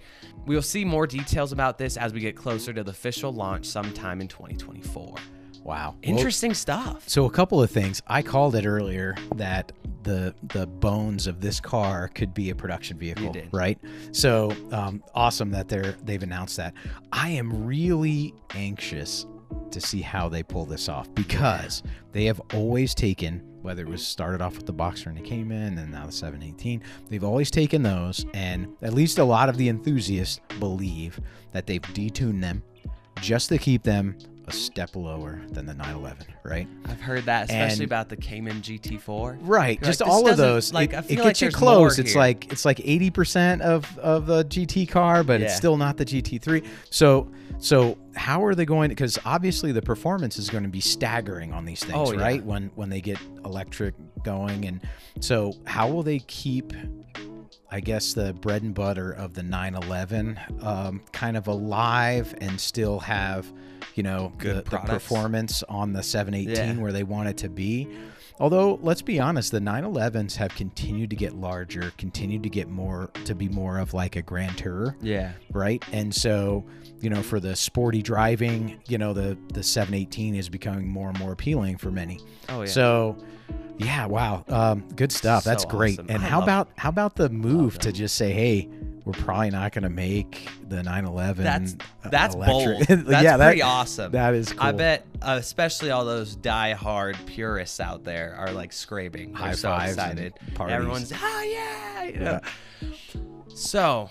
We'll 0.46 0.62
see 0.62 0.84
more 0.84 1.06
details 1.06 1.52
about 1.52 1.78
this 1.78 1.96
as 1.96 2.12
we 2.12 2.20
get 2.20 2.36
closer 2.36 2.72
to 2.72 2.84
the 2.84 2.90
official 2.90 3.32
launch 3.32 3.66
sometime 3.66 4.20
in 4.20 4.28
2024. 4.28 5.16
Wow. 5.64 5.90
Well, 5.90 5.96
Interesting 6.02 6.54
stuff. 6.54 7.08
so 7.08 7.24
a 7.26 7.30
couple 7.30 7.62
of 7.62 7.70
things. 7.70 8.02
I 8.06 8.22
called 8.22 8.54
it 8.54 8.66
earlier 8.66 9.14
that 9.36 9.72
the 10.02 10.34
the 10.54 10.66
bones 10.66 11.26
of 11.26 11.40
this 11.40 11.60
car 11.60 12.08
could 12.08 12.32
be 12.32 12.50
a 12.50 12.54
production 12.54 12.98
vehicle, 12.98 13.34
right? 13.52 13.78
So 14.12 14.52
um, 14.72 15.02
awesome 15.14 15.50
that 15.50 15.68
they're 15.68 15.92
they've 16.04 16.22
announced 16.22 16.56
that. 16.56 16.74
I 17.12 17.30
am 17.30 17.66
really 17.66 18.34
anxious 18.54 19.26
to 19.70 19.80
see 19.80 20.00
how 20.00 20.28
they 20.28 20.42
pull 20.42 20.64
this 20.64 20.88
off 20.88 21.12
because 21.14 21.82
they 22.12 22.24
have 22.24 22.40
always 22.54 22.94
taken 22.94 23.42
whether 23.60 23.82
it 23.82 23.88
was 23.88 24.06
started 24.06 24.40
off 24.40 24.56
with 24.56 24.66
the 24.66 24.72
Boxster 24.72 25.06
and 25.06 25.18
it 25.18 25.24
came 25.24 25.50
in 25.50 25.76
and 25.78 25.90
now 25.90 26.06
the 26.06 26.12
718 26.12 26.82
they've 27.08 27.24
always 27.24 27.50
taken 27.50 27.82
those 27.82 28.24
and 28.34 28.68
at 28.82 28.94
least 28.94 29.18
a 29.18 29.24
lot 29.24 29.48
of 29.48 29.56
the 29.58 29.68
enthusiasts 29.68 30.40
believe 30.58 31.20
that 31.52 31.66
they've 31.66 31.82
detuned 31.82 32.40
them 32.40 32.62
just 33.20 33.48
to 33.48 33.58
keep 33.58 33.82
them 33.82 34.16
a 34.48 34.52
step 34.52 34.96
lower 34.96 35.40
than 35.50 35.66
the 35.66 35.74
911 35.74 36.26
right 36.44 36.66
I've 36.86 37.00
heard 37.00 37.24
that, 37.26 37.44
especially 37.44 37.84
And- 37.84 37.92
about 37.92 38.08
the 38.08 38.16
Cayman 38.16 38.62
GT4. 38.62 39.36
Right, 39.42 39.78
You're 39.80 39.86
just 39.86 40.00
like, 40.00 40.08
all 40.10 40.26
of 40.28 40.36
those. 40.36 40.72
like, 40.72 40.92
it, 40.92 41.04
it 41.10 41.16
gets 41.16 41.24
like 41.24 41.40
you 41.42 41.50
close. 41.50 41.98
It's 41.98 42.12
here. 42.12 42.18
like 42.18 42.50
it's 42.50 42.64
like 42.64 42.80
eighty 42.84 43.10
percent 43.10 43.60
of 43.62 43.98
of 43.98 44.26
the 44.26 44.44
GT 44.44 44.88
car, 44.88 45.22
but 45.22 45.40
it's 45.42 45.54
still 45.56 45.76
not 45.76 45.96
the 45.98 46.04
GT3. 46.06 46.64
So 46.90 47.28
so 47.58 47.98
how 48.14 48.44
are 48.44 48.54
they 48.54 48.64
going? 48.64 48.88
To 48.88 48.94
because 48.94 49.18
obviously 49.24 49.72
the 49.72 49.82
performance 49.82 50.38
is 50.38 50.48
going 50.48 50.62
to 50.64 50.68
be 50.70 50.80
staggering 50.80 51.52
on 51.52 51.64
these 51.66 51.80
things, 51.80 51.94
Oh, 51.94 52.12
yeah. 52.12 52.20
right? 52.20 52.44
When 52.44 52.70
when 52.74 52.88
they 52.88 53.00
get 53.00 53.18
electric 53.44 53.94
going, 54.24 54.64
and 54.66 54.80
so 55.20 55.52
how 55.66 55.88
will 55.88 56.02
they 56.02 56.20
keep? 56.20 56.72
I 57.70 57.80
guess 57.80 58.14
the 58.14 58.32
bread 58.32 58.62
and 58.62 58.74
butter 58.74 59.12
of 59.12 59.34
the 59.34 59.42
911 59.42 60.40
um, 60.62 61.00
kind 61.12 61.36
of 61.36 61.46
alive 61.48 62.34
and 62.40 62.58
still 62.60 62.98
have, 63.00 63.52
you 63.94 64.02
know, 64.02 64.32
Good 64.38 64.64
the, 64.66 64.70
the 64.70 64.78
performance 64.78 65.62
on 65.68 65.92
the 65.92 66.02
718 66.02 66.76
Yeah. 66.76 66.82
where 66.82 66.92
they 66.92 67.02
want 67.02 67.28
it 67.28 67.36
to 67.38 67.48
be. 67.48 67.88
Although, 68.40 68.78
let's 68.82 69.02
be 69.02 69.18
honest, 69.18 69.50
the 69.50 69.58
911s 69.60 70.36
have 70.36 70.54
continued 70.54 71.10
to 71.10 71.16
get 71.16 71.34
larger, 71.34 71.92
continued 71.98 72.44
to 72.44 72.48
get 72.48 72.68
more 72.68 73.10
to 73.24 73.34
be 73.34 73.48
more 73.48 73.78
of 73.78 73.94
like 73.94 74.14
a 74.14 74.22
grand 74.22 74.56
tour, 74.56 74.96
Yeah. 75.02 75.32
right? 75.52 75.82
And 75.92 76.14
so, 76.14 76.64
you 77.00 77.10
know, 77.10 77.22
for 77.22 77.40
the 77.40 77.56
sporty 77.56 78.00
driving, 78.00 78.78
you 78.88 78.96
know, 78.96 79.12
the 79.12 79.36
the 79.52 79.62
718 79.64 80.36
is 80.36 80.48
becoming 80.48 80.88
more 80.88 81.08
and 81.08 81.18
more 81.18 81.32
appealing 81.32 81.78
for 81.78 81.90
many. 81.90 82.20
Oh 82.48 82.60
yeah. 82.62 82.66
So, 82.68 83.16
yeah, 83.78 84.06
wow, 84.06 84.44
um, 84.48 84.84
good 84.96 85.12
stuff. 85.12 85.44
That's 85.44 85.64
great. 85.64 85.98
awesome. 85.98 86.06
And 86.10 86.22
I 86.24 86.28
how 86.28 86.42
about 86.42 86.68
how 86.76 86.88
about 86.88 87.16
the 87.16 87.28
move 87.28 87.78
to 87.80 87.92
just 87.92 88.16
say, 88.16 88.32
hey, 88.32 88.68
we're 89.04 89.12
probably 89.12 89.50
not 89.50 89.72
going 89.72 89.84
to 89.84 89.88
make 89.88 90.48
the 90.68 90.82
911. 90.82 91.42
that's 91.42 91.76
uh, 92.04 92.10
that's 92.10 92.34
electric. 92.34 92.88
bold. 92.88 93.06
That's 93.06 93.24
yeah, 93.24 93.36
that- 93.38 93.46
pretty 93.46 93.62
awesome. 93.62 94.12
That 94.12 94.34
is 94.34 94.52
cool. 94.52 94.62
I 94.62 94.72
bet, 94.72 95.06
especially 95.22 95.90
all 95.90 96.04
those 96.04 96.36
die-hard 96.36 97.16
purists 97.24 97.80
out 97.80 98.04
there 98.04 98.34
are 98.38 98.50
like 98.52 98.72
scraping. 98.72 99.32
They're 99.32 99.40
High 99.42 99.52
so 99.52 99.68
fives 99.70 99.96
and 99.96 100.18
excited. 100.18 100.54
parties. 100.54 100.74
Everyone's 100.74 101.12
oh 101.14 101.42
yeah. 101.42 102.04
you 102.04 102.18
know. 102.18 102.40
So, 103.54 104.10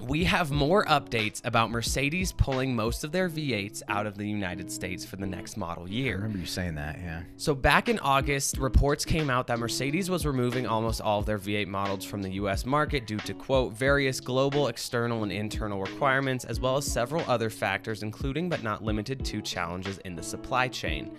we 0.00 0.24
have 0.24 0.50
more 0.50 0.84
updates 0.86 1.44
about 1.44 1.70
Mercedes 1.70 2.32
pulling 2.32 2.74
most 2.74 3.04
of 3.04 3.12
their 3.12 3.28
V8s 3.28 3.82
out 3.88 4.06
of 4.06 4.16
the 4.16 4.28
United 4.28 4.70
States 4.70 5.04
for 5.04 5.16
the 5.16 5.26
next 5.26 5.56
model 5.56 5.84
I 5.84 5.90
year. 5.90 6.16
remember 6.16 6.38
you 6.38 6.46
saying 6.46 6.74
that. 6.76 6.98
Yeah. 6.98 7.22
So 7.36 7.54
back 7.54 7.88
in 7.88 7.98
August, 8.00 8.58
reports 8.58 9.04
came 9.04 9.30
out 9.30 9.46
that 9.48 9.58
Mercedes 9.58 10.10
was 10.10 10.26
removing 10.26 10.66
almost 10.66 11.00
all 11.00 11.20
of 11.20 11.26
their 11.26 11.38
V8 11.38 11.66
models 11.66 12.04
from 12.04 12.22
the 12.22 12.30
US 12.32 12.64
market 12.64 13.06
due 13.06 13.18
to 13.18 13.34
quote 13.34 13.72
various 13.72 14.20
global 14.20 14.68
external 14.68 15.22
and 15.22 15.32
internal 15.32 15.80
requirements 15.80 16.44
as 16.44 16.60
well 16.60 16.76
as 16.76 16.84
several 16.84 17.24
other 17.28 17.50
factors 17.50 18.02
including 18.02 18.48
but 18.48 18.62
not 18.62 18.82
limited 18.82 19.24
to 19.24 19.42
challenges 19.42 19.98
in 19.98 20.14
the 20.14 20.22
supply 20.22 20.68
chain. 20.68 21.16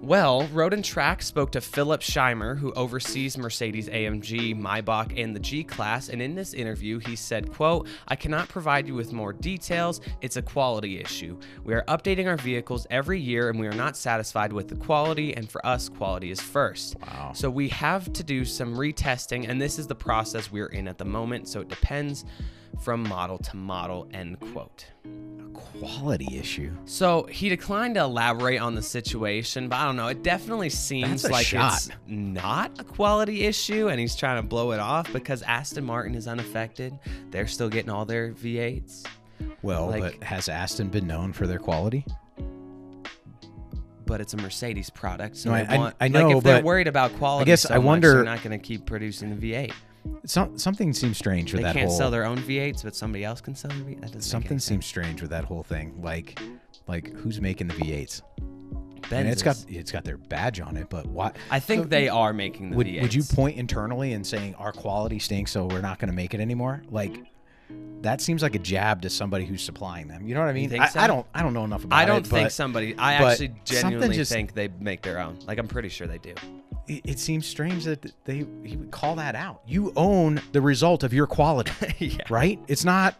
Well, 0.00 0.46
Road 0.52 0.72
and 0.72 0.84
Track 0.84 1.22
spoke 1.22 1.52
to 1.52 1.60
Philipp 1.60 2.00
Schiemer, 2.00 2.56
who 2.56 2.72
oversees 2.72 3.36
Mercedes 3.36 3.88
AMG, 3.90 4.58
Maybach, 4.58 5.22
and 5.22 5.36
the 5.36 5.40
G 5.40 5.62
Class, 5.62 6.08
and 6.08 6.22
in 6.22 6.34
this 6.34 6.54
interview, 6.54 6.98
he 6.98 7.14
said, 7.14 7.52
quote, 7.52 7.88
I 8.06 8.16
cannot 8.16 8.48
provide 8.48 8.86
you 8.86 8.94
with 8.94 9.12
more 9.12 9.34
details. 9.34 10.00
It's 10.22 10.36
a 10.36 10.42
quality 10.42 10.98
issue. 10.98 11.38
We 11.62 11.74
are 11.74 11.82
updating 11.88 12.26
our 12.26 12.38
vehicles 12.38 12.86
every 12.90 13.20
year, 13.20 13.50
and 13.50 13.60
we 13.60 13.66
are 13.66 13.74
not 13.74 13.96
satisfied 13.96 14.52
with 14.52 14.68
the 14.68 14.76
quality, 14.76 15.34
and 15.34 15.50
for 15.50 15.64
us, 15.66 15.90
quality 15.90 16.30
is 16.30 16.40
first. 16.40 16.96
Wow. 17.00 17.32
So 17.34 17.50
we 17.50 17.68
have 17.68 18.10
to 18.14 18.22
do 18.22 18.44
some 18.46 18.74
retesting, 18.74 19.48
and 19.48 19.60
this 19.60 19.78
is 19.78 19.88
the 19.88 19.96
process 19.96 20.50
we're 20.50 20.66
in 20.66 20.88
at 20.88 20.96
the 20.96 21.04
moment, 21.04 21.48
so 21.48 21.60
it 21.60 21.68
depends 21.68 22.24
from 22.80 23.02
model 23.02 23.36
to 23.38 23.56
model, 23.56 24.08
end 24.12 24.40
quote. 24.40 24.86
Quality 25.78 26.38
issue. 26.38 26.72
So 26.86 27.24
he 27.24 27.48
declined 27.48 27.94
to 27.96 28.02
elaborate 28.02 28.58
on 28.60 28.74
the 28.74 28.82
situation, 28.82 29.68
but 29.68 29.76
I 29.76 29.84
don't 29.84 29.96
know. 29.96 30.08
It 30.08 30.22
definitely 30.22 30.70
seems 30.70 31.28
like 31.28 31.46
shot. 31.46 31.74
it's 31.74 31.90
not 32.06 32.72
a 32.80 32.84
quality 32.84 33.44
issue, 33.44 33.88
and 33.88 34.00
he's 34.00 34.16
trying 34.16 34.42
to 34.42 34.46
blow 34.48 34.72
it 34.72 34.80
off 34.80 35.12
because 35.12 35.42
Aston 35.42 35.84
Martin 35.84 36.14
is 36.14 36.26
unaffected. 36.26 36.98
They're 37.30 37.46
still 37.46 37.68
getting 37.68 37.90
all 37.90 38.04
their 38.04 38.32
V8s. 38.32 39.04
Well, 39.62 39.88
Like- 39.88 40.18
but 40.18 40.24
has 40.24 40.48
Aston 40.48 40.88
been 40.88 41.06
known 41.06 41.32
for 41.32 41.46
their 41.46 41.58
quality? 41.58 42.04
But 44.06 44.20
it's 44.22 44.32
a 44.32 44.38
Mercedes 44.38 44.88
product, 44.90 45.36
so 45.36 45.50
No, 45.50 45.56
I- 45.56 45.66
I- 45.68 45.76
want, 45.76 45.94
I 46.00 46.04
like 46.06 46.12
know, 46.12 46.38
if 46.38 46.44
they're 46.44 46.62
worried 46.62 46.88
about 46.88 47.12
quality, 47.18 47.42
I 47.42 47.52
guess 47.52 47.62
so 47.62 47.74
I 47.74 47.76
much, 47.78 47.84
wonder- 47.84 48.14
they're 48.14 48.24
not 48.24 48.42
going 48.42 48.58
to 48.58 48.64
keep 48.66 48.86
producing 48.86 49.28
the 49.38 49.52
V8. 49.52 49.72
Some, 50.26 50.58
something 50.58 50.92
seems 50.92 51.16
strange 51.16 51.52
with 51.52 51.60
They 51.60 51.68
that 51.68 51.72
They 51.74 51.80
can't 51.80 51.88
whole. 51.90 51.98
sell 51.98 52.10
their 52.10 52.24
own 52.24 52.38
V8s, 52.38 52.82
but 52.82 52.94
somebody 52.94 53.24
else 53.24 53.40
can 53.40 53.54
sell 53.54 53.70
their 53.70 53.78
V8. 53.80 53.94
That 54.00 54.06
doesn't 54.08 54.22
something 54.22 54.58
seems 54.58 54.84
strange 54.86 55.20
with 55.22 55.30
that 55.30 55.44
whole 55.44 55.62
thing. 55.62 56.00
Like, 56.02 56.38
like 56.86 57.12
who's 57.14 57.40
making 57.40 57.68
the 57.68 57.74
V8s? 57.74 58.08
sense. 58.10 58.22
And 59.10 59.26
it's 59.28 59.42
got 59.42 59.64
it's 59.68 59.90
got 59.90 60.04
their 60.04 60.18
badge 60.18 60.60
on 60.60 60.76
it, 60.76 60.90
but 60.90 61.06
why? 61.06 61.32
I 61.50 61.60
think 61.60 61.84
so- 61.84 61.88
they 61.88 62.08
are 62.08 62.32
making 62.34 62.70
the 62.70 62.76
Would 62.76 62.86
V8s. 62.88 63.02
would 63.02 63.14
you 63.14 63.22
point 63.22 63.56
internally 63.56 64.12
and 64.12 64.26
saying 64.26 64.54
our 64.56 64.72
quality 64.72 65.18
stinks, 65.18 65.50
so 65.52 65.64
we're 65.66 65.80
not 65.80 65.98
going 65.98 66.10
to 66.10 66.16
make 66.16 66.34
it 66.34 66.40
anymore? 66.40 66.82
Like, 66.90 67.16
that 68.02 68.20
seems 68.20 68.42
like 68.42 68.54
a 68.54 68.58
jab 68.58 69.02
to 69.02 69.10
somebody 69.10 69.44
who's 69.46 69.62
supplying 69.62 70.08
them. 70.08 70.26
You 70.26 70.34
know 70.34 70.40
what 70.40 70.48
I 70.48 70.52
mean? 70.52 70.78
I, 70.78 70.88
so? 70.88 71.00
I 71.00 71.06
don't 71.06 71.26
I 71.34 71.42
don't 71.42 71.54
know 71.54 71.64
enough 71.64 71.84
about 71.84 71.96
I 71.98 72.04
don't 72.04 72.18
it. 72.18 72.26
think 72.26 72.44
but 72.46 72.52
somebody. 72.52 72.94
I 72.98 73.14
actually 73.14 73.54
genuinely 73.64 74.14
just- 74.16 74.30
think 74.32 74.52
they 74.54 74.68
make 74.78 75.00
their 75.02 75.20
own. 75.20 75.38
Like 75.46 75.58
I'm 75.58 75.68
pretty 75.68 75.88
sure 75.88 76.06
they 76.06 76.18
do. 76.18 76.34
It, 76.88 77.02
it 77.04 77.18
seems 77.18 77.46
strange 77.46 77.84
that 77.84 78.12
they 78.24 78.46
he 78.64 78.76
would 78.76 78.90
call 78.90 79.14
that 79.16 79.34
out. 79.34 79.62
You 79.66 79.92
own 79.96 80.40
the 80.52 80.60
result 80.60 81.02
of 81.04 81.12
your 81.12 81.26
quality. 81.26 81.72
yeah. 81.98 82.24
right? 82.28 82.58
It's 82.66 82.84
not. 82.84 83.14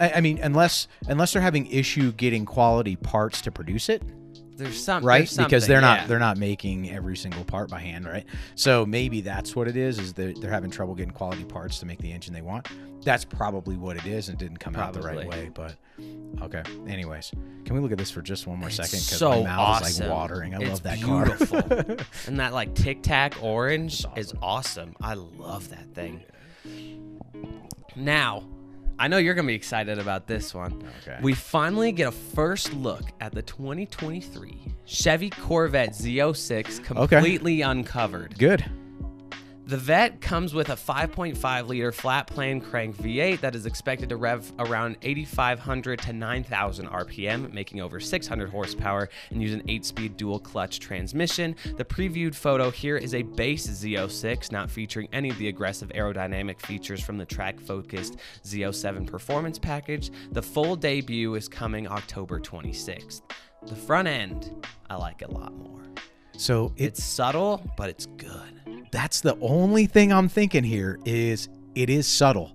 I, 0.00 0.12
I 0.12 0.20
mean, 0.20 0.38
unless 0.42 0.88
unless 1.08 1.32
they're 1.32 1.42
having 1.42 1.66
issue 1.66 2.12
getting 2.12 2.44
quality 2.44 2.96
parts 2.96 3.42
to 3.42 3.50
produce 3.50 3.88
it, 3.88 4.02
There's 4.58 4.82
some 4.82 5.04
right? 5.04 5.20
there's 5.20 5.36
Because 5.36 5.66
they're 5.66 5.80
yeah. 5.80 5.96
not 5.98 6.08
they're 6.08 6.18
not 6.18 6.36
making 6.36 6.90
every 6.90 7.16
single 7.16 7.44
part 7.44 7.70
by 7.70 7.78
hand, 7.80 8.06
right? 8.06 8.24
So 8.56 8.84
maybe 8.84 9.20
that's 9.20 9.54
what 9.56 9.68
it 9.68 9.76
is. 9.76 9.98
Is 9.98 10.12
they're, 10.12 10.34
they're 10.34 10.50
having 10.50 10.70
trouble 10.70 10.94
getting 10.94 11.12
quality 11.14 11.44
parts 11.44 11.78
to 11.80 11.86
make 11.86 11.98
the 12.00 12.12
engine 12.12 12.34
they 12.34 12.42
want. 12.42 12.68
That's 13.04 13.24
probably 13.24 13.76
what 13.76 13.96
it 13.96 14.04
is, 14.06 14.28
and 14.28 14.34
it 14.40 14.44
didn't 14.44 14.58
come 14.58 14.74
out 14.76 14.92
the 14.92 15.00
right 15.00 15.26
way. 15.26 15.50
But 15.54 15.76
okay. 16.42 16.62
Anyways, 16.88 17.30
can 17.64 17.74
we 17.76 17.80
look 17.80 17.92
at 17.92 17.98
this 17.98 18.10
for 18.10 18.20
just 18.20 18.46
one 18.48 18.58
more 18.58 18.68
It's 18.68 18.76
second? 18.76 18.98
so 18.98 19.42
my 19.44 19.56
mouth 19.56 19.86
is 19.88 20.00
like 20.00 20.10
watering. 20.10 20.54
I 20.54 20.58
It's 20.58 20.70
love 20.70 20.82
that 20.82 20.98
beautiful. 20.98 21.62
car. 21.62 22.06
and 22.26 22.40
that 22.40 22.52
like 22.52 22.74
Tic 22.74 23.02
Tac 23.02 23.36
orange 23.40 24.04
It's 24.16 24.32
is 24.32 24.38
awesome. 24.42 24.96
I 25.00 25.14
love 25.14 25.70
that 25.70 25.94
thing. 25.94 26.24
Now, 27.96 28.44
I 29.00 29.06
know 29.06 29.18
you're 29.18 29.34
gonna 29.34 29.46
be 29.46 29.54
excited 29.54 29.98
about 29.98 30.26
this 30.26 30.52
one. 30.52 30.82
Okay. 31.02 31.18
We 31.22 31.32
finally 31.32 31.92
get 31.92 32.08
a 32.08 32.12
first 32.12 32.72
look 32.74 33.04
at 33.20 33.32
the 33.32 33.42
2023 33.42 34.74
Chevy 34.86 35.30
Corvette 35.30 35.90
Z06 35.90 36.82
completely 36.84 37.62
uncovered. 37.62 38.36
Good. 38.38 38.64
The 39.68 39.76
Vet 39.76 40.22
comes 40.22 40.54
with 40.54 40.70
a 40.70 40.76
5.5 40.76 41.68
liter 41.68 41.92
flat 41.92 42.26
plane 42.26 42.58
crank 42.58 42.96
V8 42.96 43.40
that 43.40 43.54
is 43.54 43.66
expected 43.66 44.08
to 44.08 44.16
rev 44.16 44.50
around 44.58 44.96
8,500 45.02 45.98
to 45.98 46.12
9,000 46.14 46.86
RPM, 46.86 47.52
making 47.52 47.82
over 47.82 48.00
600 48.00 48.48
horsepower, 48.48 49.10
and 49.28 49.42
use 49.42 49.52
an 49.52 49.60
8 49.68 49.84
speed 49.84 50.16
dual 50.16 50.38
clutch 50.38 50.80
transmission. 50.80 51.54
The 51.76 51.84
previewed 51.84 52.34
photo 52.34 52.70
here 52.70 52.96
is 52.96 53.12
a 53.12 53.20
base 53.20 53.66
Z06, 53.66 54.50
not 54.50 54.70
featuring 54.70 55.06
any 55.12 55.28
of 55.28 55.36
the 55.36 55.48
aggressive 55.48 55.90
aerodynamic 55.90 56.62
features 56.62 57.02
from 57.02 57.18
the 57.18 57.26
track 57.26 57.60
focused 57.60 58.16
Z07 58.44 59.06
performance 59.06 59.58
package. 59.58 60.10
The 60.32 60.40
full 60.40 60.76
debut 60.76 61.34
is 61.34 61.46
coming 61.46 61.86
October 61.86 62.40
26th. 62.40 63.20
The 63.66 63.76
front 63.76 64.08
end, 64.08 64.66
I 64.88 64.96
like 64.96 65.20
a 65.20 65.30
lot 65.30 65.52
more. 65.54 65.82
So 66.38 66.72
it's 66.78 67.00
It's 67.00 67.04
subtle, 67.04 67.70
but 67.76 67.90
it's 67.90 68.06
good. 68.06 68.67
That's 68.90 69.20
the 69.20 69.36
only 69.40 69.86
thing 69.86 70.12
I'm 70.12 70.28
thinking 70.28 70.64
here 70.64 70.98
is 71.04 71.48
it 71.74 71.90
is 71.90 72.06
subtle, 72.06 72.52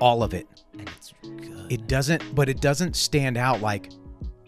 all 0.00 0.22
of 0.22 0.34
it. 0.34 0.46
And 0.78 0.88
it's 0.96 1.14
good. 1.22 1.66
It 1.70 1.86
doesn't, 1.86 2.34
but 2.34 2.48
it 2.48 2.60
doesn't 2.60 2.96
stand 2.96 3.36
out 3.36 3.60
like, 3.60 3.90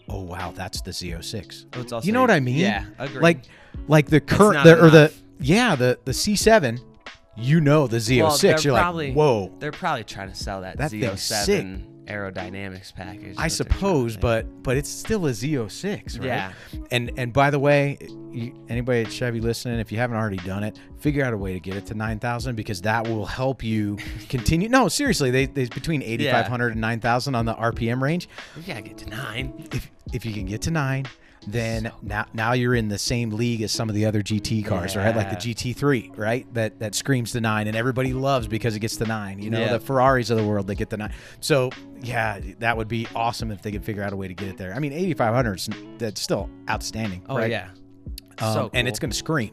oh 0.09 0.21
wow, 0.21 0.51
that's 0.55 0.81
the 0.81 0.91
Z06. 0.91 1.65
Oh, 1.73 1.81
it's 1.81 1.91
also 1.91 2.05
You 2.05 2.13
know 2.13 2.21
what 2.21 2.31
I 2.31 2.39
mean? 2.39 2.57
Yeah, 2.57 2.85
agree. 2.99 3.21
Like, 3.21 3.43
like 3.87 4.07
the 4.07 4.19
current 4.21 4.63
the, 4.63 4.83
or 4.83 4.89
the 4.89 5.13
yeah 5.39 5.75
the 5.75 5.99
the 6.05 6.11
C7. 6.11 6.79
You 7.37 7.61
know 7.61 7.87
the 7.87 7.97
Z06. 7.97 8.21
Well, 8.21 8.31
oh 8.33 8.61
You're 8.61 8.73
probably- 8.75 9.07
like, 9.07 9.15
whoa. 9.15 9.55
they're 9.59 9.71
probably 9.71 10.03
trying 10.03 10.29
to 10.29 10.35
sell 10.35 10.61
that, 10.61 10.77
That 10.77 10.91
thing's 10.91 11.03
Z07 11.21 11.90
aerodynamics 12.05 12.93
package. 12.93 13.35
I 13.37 13.47
suppose, 13.47 14.17
but 14.17 14.63
but 14.63 14.77
it's 14.77 14.89
still 14.89 15.27
a 15.27 15.31
Z06, 15.31 16.19
right? 16.19 16.25
Yeah. 16.25 16.53
And 16.91 17.11
and 17.17 17.33
by 17.33 17.49
the 17.49 17.59
way, 17.59 17.97
you, 18.31 18.53
anybody 18.69 19.01
at 19.01 19.11
Chevy 19.11 19.39
listening, 19.39 19.79
if 19.79 19.91
you 19.91 19.97
haven't 19.97 20.17
already 20.17 20.37
done 20.37 20.63
it, 20.63 20.79
figure 20.99 21.23
out 21.23 21.33
a 21.33 21.37
way 21.37 21.53
to 21.53 21.59
get 21.59 21.75
it 21.75 21.85
to 21.87 21.93
9,000 21.93 22.55
because 22.55 22.81
that 22.81 23.07
will 23.07 23.25
help 23.25 23.63
you 23.63 23.97
continue. 24.29 24.69
No, 24.69 24.87
seriously, 24.87 25.31
they 25.31 25.45
they 25.45 25.65
between 25.65 26.01
8,500 26.01 26.73
and 26.73 26.81
9,000 26.81 27.35
on 27.35 27.45
the 27.45 27.53
RPM 27.53 28.01
range. 28.01 28.29
We 28.55 28.63
gotta 28.63 28.81
get 28.81 28.97
to 28.99 29.09
nine. 29.09 29.67
If 29.71 29.91
if 30.13 30.25
you 30.25 30.33
can 30.33 30.45
get 30.45 30.61
to 30.63 30.71
nine, 30.71 31.05
then 31.47 31.91
now 32.01 32.25
now 32.33 32.53
you're 32.53 32.75
in 32.75 32.87
the 32.87 32.97
same 32.97 33.31
league 33.31 33.61
as 33.61 33.71
some 33.71 33.89
of 33.89 33.95
the 33.95 34.05
other 34.05 34.21
GT 34.21 34.63
cars, 34.65 34.95
right? 34.95 35.15
Like 35.15 35.29
the 35.31 35.35
GT3, 35.35 36.17
right? 36.17 36.51
That 36.53 36.79
that 36.79 36.93
screams 36.95 37.31
to 37.31 37.41
nine, 37.41 37.67
and 37.67 37.75
everybody 37.75 38.13
loves 38.13 38.47
because 38.47 38.75
it 38.75 38.79
gets 38.79 38.95
to 38.97 39.05
nine. 39.05 39.39
You 39.41 39.49
know, 39.49 39.59
Yeah. 39.59 39.73
the 39.73 39.79
Ferraris 39.79 40.29
of 40.29 40.37
the 40.37 40.43
world 40.45 40.67
they 40.67 40.75
get 40.75 40.89
to 40.91 40.97
nine. 40.97 41.13
So 41.39 41.71
yeah, 42.01 42.39
that 42.59 42.77
would 42.77 42.87
be 42.87 43.07
awesome 43.15 43.51
if 43.51 43.61
they 43.61 43.71
could 43.71 43.83
figure 43.83 44.03
out 44.03 44.13
a 44.13 44.15
way 44.15 44.27
to 44.27 44.33
get 44.33 44.49
it 44.49 44.57
there. 44.57 44.73
I 44.73 44.79
mean, 44.79 44.93
8,500 44.93 45.97
that's 45.97 46.21
still 46.21 46.49
outstanding. 46.69 47.23
Oh 47.27 47.37
right? 47.37 47.49
yeah. 47.49 47.69
Um, 48.39 48.53
so 48.53 48.69
and 48.73 48.87
it's 48.87 48.99
going 48.99 49.11
to 49.11 49.17
scream 49.17 49.51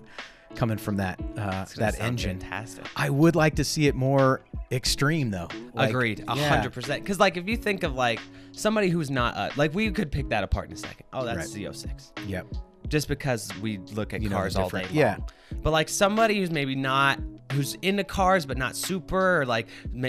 coming 0.55 0.79
from 0.79 0.97
that 0.97 1.21
uh, 1.37 1.65
that 1.77 2.01
engine. 2.01 2.41
Fantastic. 2.41 2.87
I 2.97 3.11
would 3.11 3.37
like 3.37 3.57
to 3.57 3.65
see 3.65 3.87
it 3.87 3.95
more 3.95 4.43
extreme 4.73 5.31
though. 5.31 5.49
Like, 5.75 5.91
Agreed, 5.91 6.25
a 6.29 6.37
yeah. 6.37 6.49
hundred 6.49 6.73
percent. 6.73 7.03
Because 7.03 7.21
like, 7.21 7.37
if 7.37 7.49
you 7.49 7.57
think 7.57 7.83
of 7.83 7.95
like 7.95 8.21
somebody 8.59 8.89
who's 8.89 9.11
not 9.11 9.37
uh, 9.37 9.51
like, 9.57 9.75
we 9.75 9.91
could 9.91 10.11
pick 10.13 10.29
that 10.31 10.45
apart 10.45 10.67
in 10.69 10.73
a 10.75 10.77
second. 10.77 11.05
Oh, 11.13 11.25
that's 11.25 11.55
Right. 11.57 11.73
Z06. 11.73 12.29
Yep. 12.29 12.47
just 12.89 13.09
because 13.09 13.51
we 13.61 13.79
look 13.95 14.13
at 14.15 14.23
You 14.23 14.29
know, 14.29 14.37
cars 14.37 14.57
all 14.57 14.69
day 14.69 14.83
long. 14.83 14.93
yeah. 14.93 15.17
But 15.63 15.71
like 15.73 15.89
somebody 15.89 16.39
who's 16.39 16.51
maybe 16.51 16.75
not 16.75 17.19
who's 17.53 17.75
into 17.83 18.05
cars 18.05 18.45
but 18.47 18.59
not 18.59 18.77
super 18.77 19.41
or 19.41 19.47
like 19.47 19.67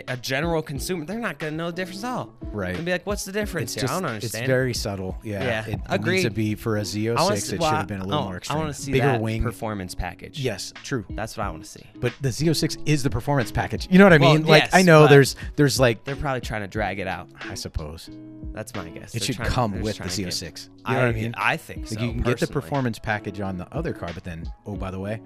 a 0.07 0.17
general 0.17 0.61
consumer, 0.61 1.05
they're 1.05 1.19
not 1.19 1.39
gonna 1.39 1.51
know 1.55 1.67
the 1.67 1.75
difference 1.75 2.03
at 2.03 2.11
all. 2.11 2.33
Right. 2.51 2.75
And 2.75 2.85
be 2.85 2.91
like, 2.91 3.05
what's 3.05 3.23
the 3.25 3.31
difference 3.31 3.71
It's 3.71 3.75
here? 3.75 3.81
just, 3.87 3.93
I 3.93 3.99
don't 4.01 4.09
understand. 4.09 4.43
it's 4.43 4.47
very 4.49 4.73
subtle. 4.73 5.17
Yeah. 5.23 5.43
Yeah, 5.43 5.65
It, 5.67 5.79
it 5.89 6.01
needs 6.03 6.23
to 6.23 6.29
be 6.31 6.55
for 6.55 6.75
a 6.77 6.79
oh 6.79 6.81
I 6.81 6.83
Z06. 6.83 7.15
wanna 7.17 7.35
it 7.35 7.43
should 7.43 7.59
well, 7.59 7.71
have 7.71 7.87
been 7.87 8.01
a 8.01 8.05
little 8.05 8.21
oh, 8.21 8.25
more 8.25 8.41
I 8.49 8.55
want 8.55 8.73
to 8.75 8.81
see 8.81 8.91
Bigger 8.91 9.05
that 9.07 9.21
wing. 9.21 9.41
performance 9.43 9.95
package. 9.95 10.39
yes, 10.39 10.73
true. 10.83 11.05
That's 11.11 11.37
what 11.37 11.45
I 11.47 11.49
want 11.49 11.63
to 11.63 11.69
see. 11.69 11.83
But 11.95 12.13
the 12.21 12.29
Z06 12.29 12.77
is 12.85 13.03
the 13.03 13.09
performance 13.09 13.51
package. 13.51 13.87
You 13.91 13.99
know 13.99 14.05
what 14.05 14.13
I 14.13 14.17
Well, 14.17 14.33
mean? 14.33 14.45
like 14.45 14.63
yes, 14.63 14.69
I 14.73 14.81
know 14.81 15.07
there's 15.07 15.35
there's 15.55 15.79
like 15.79 16.03
They're 16.03 16.15
probably 16.15 16.41
trying 16.41 16.61
to 16.61 16.67
drag 16.67 16.99
it 16.99 17.07
out. 17.07 17.29
I 17.41 17.53
suppose 17.53 18.09
That's 18.51 18.73
my 18.75 18.89
guess. 18.89 19.15
it 19.15 19.19
They're 19.19 19.25
should 19.27 19.35
trying- 19.37 19.49
come 19.49 19.71
with 19.81 19.93
the 19.97 20.03
trying 20.03 20.09
to 20.09 20.23
get- 20.23 20.33
Z06. 20.33 20.69
You 20.87 20.93
know 20.95 20.99
what 21.01 21.07
I 21.07 21.11
mean? 21.13 21.33
I 21.37 21.55
think 21.57 21.87
so. 21.87 21.95
Like 21.95 22.03
you 22.03 22.11
can 22.13 22.21
get 22.23 22.39
the 22.39 22.47
performance 22.47 22.99
package 22.99 23.39
on 23.39 23.57
the 23.57 23.67
other 23.73 23.93
car, 23.93 24.09
but 24.13 24.23
then 24.23 24.51
oh 24.65 24.75
by 24.75 24.91
the 24.91 24.99
way, 24.99 25.21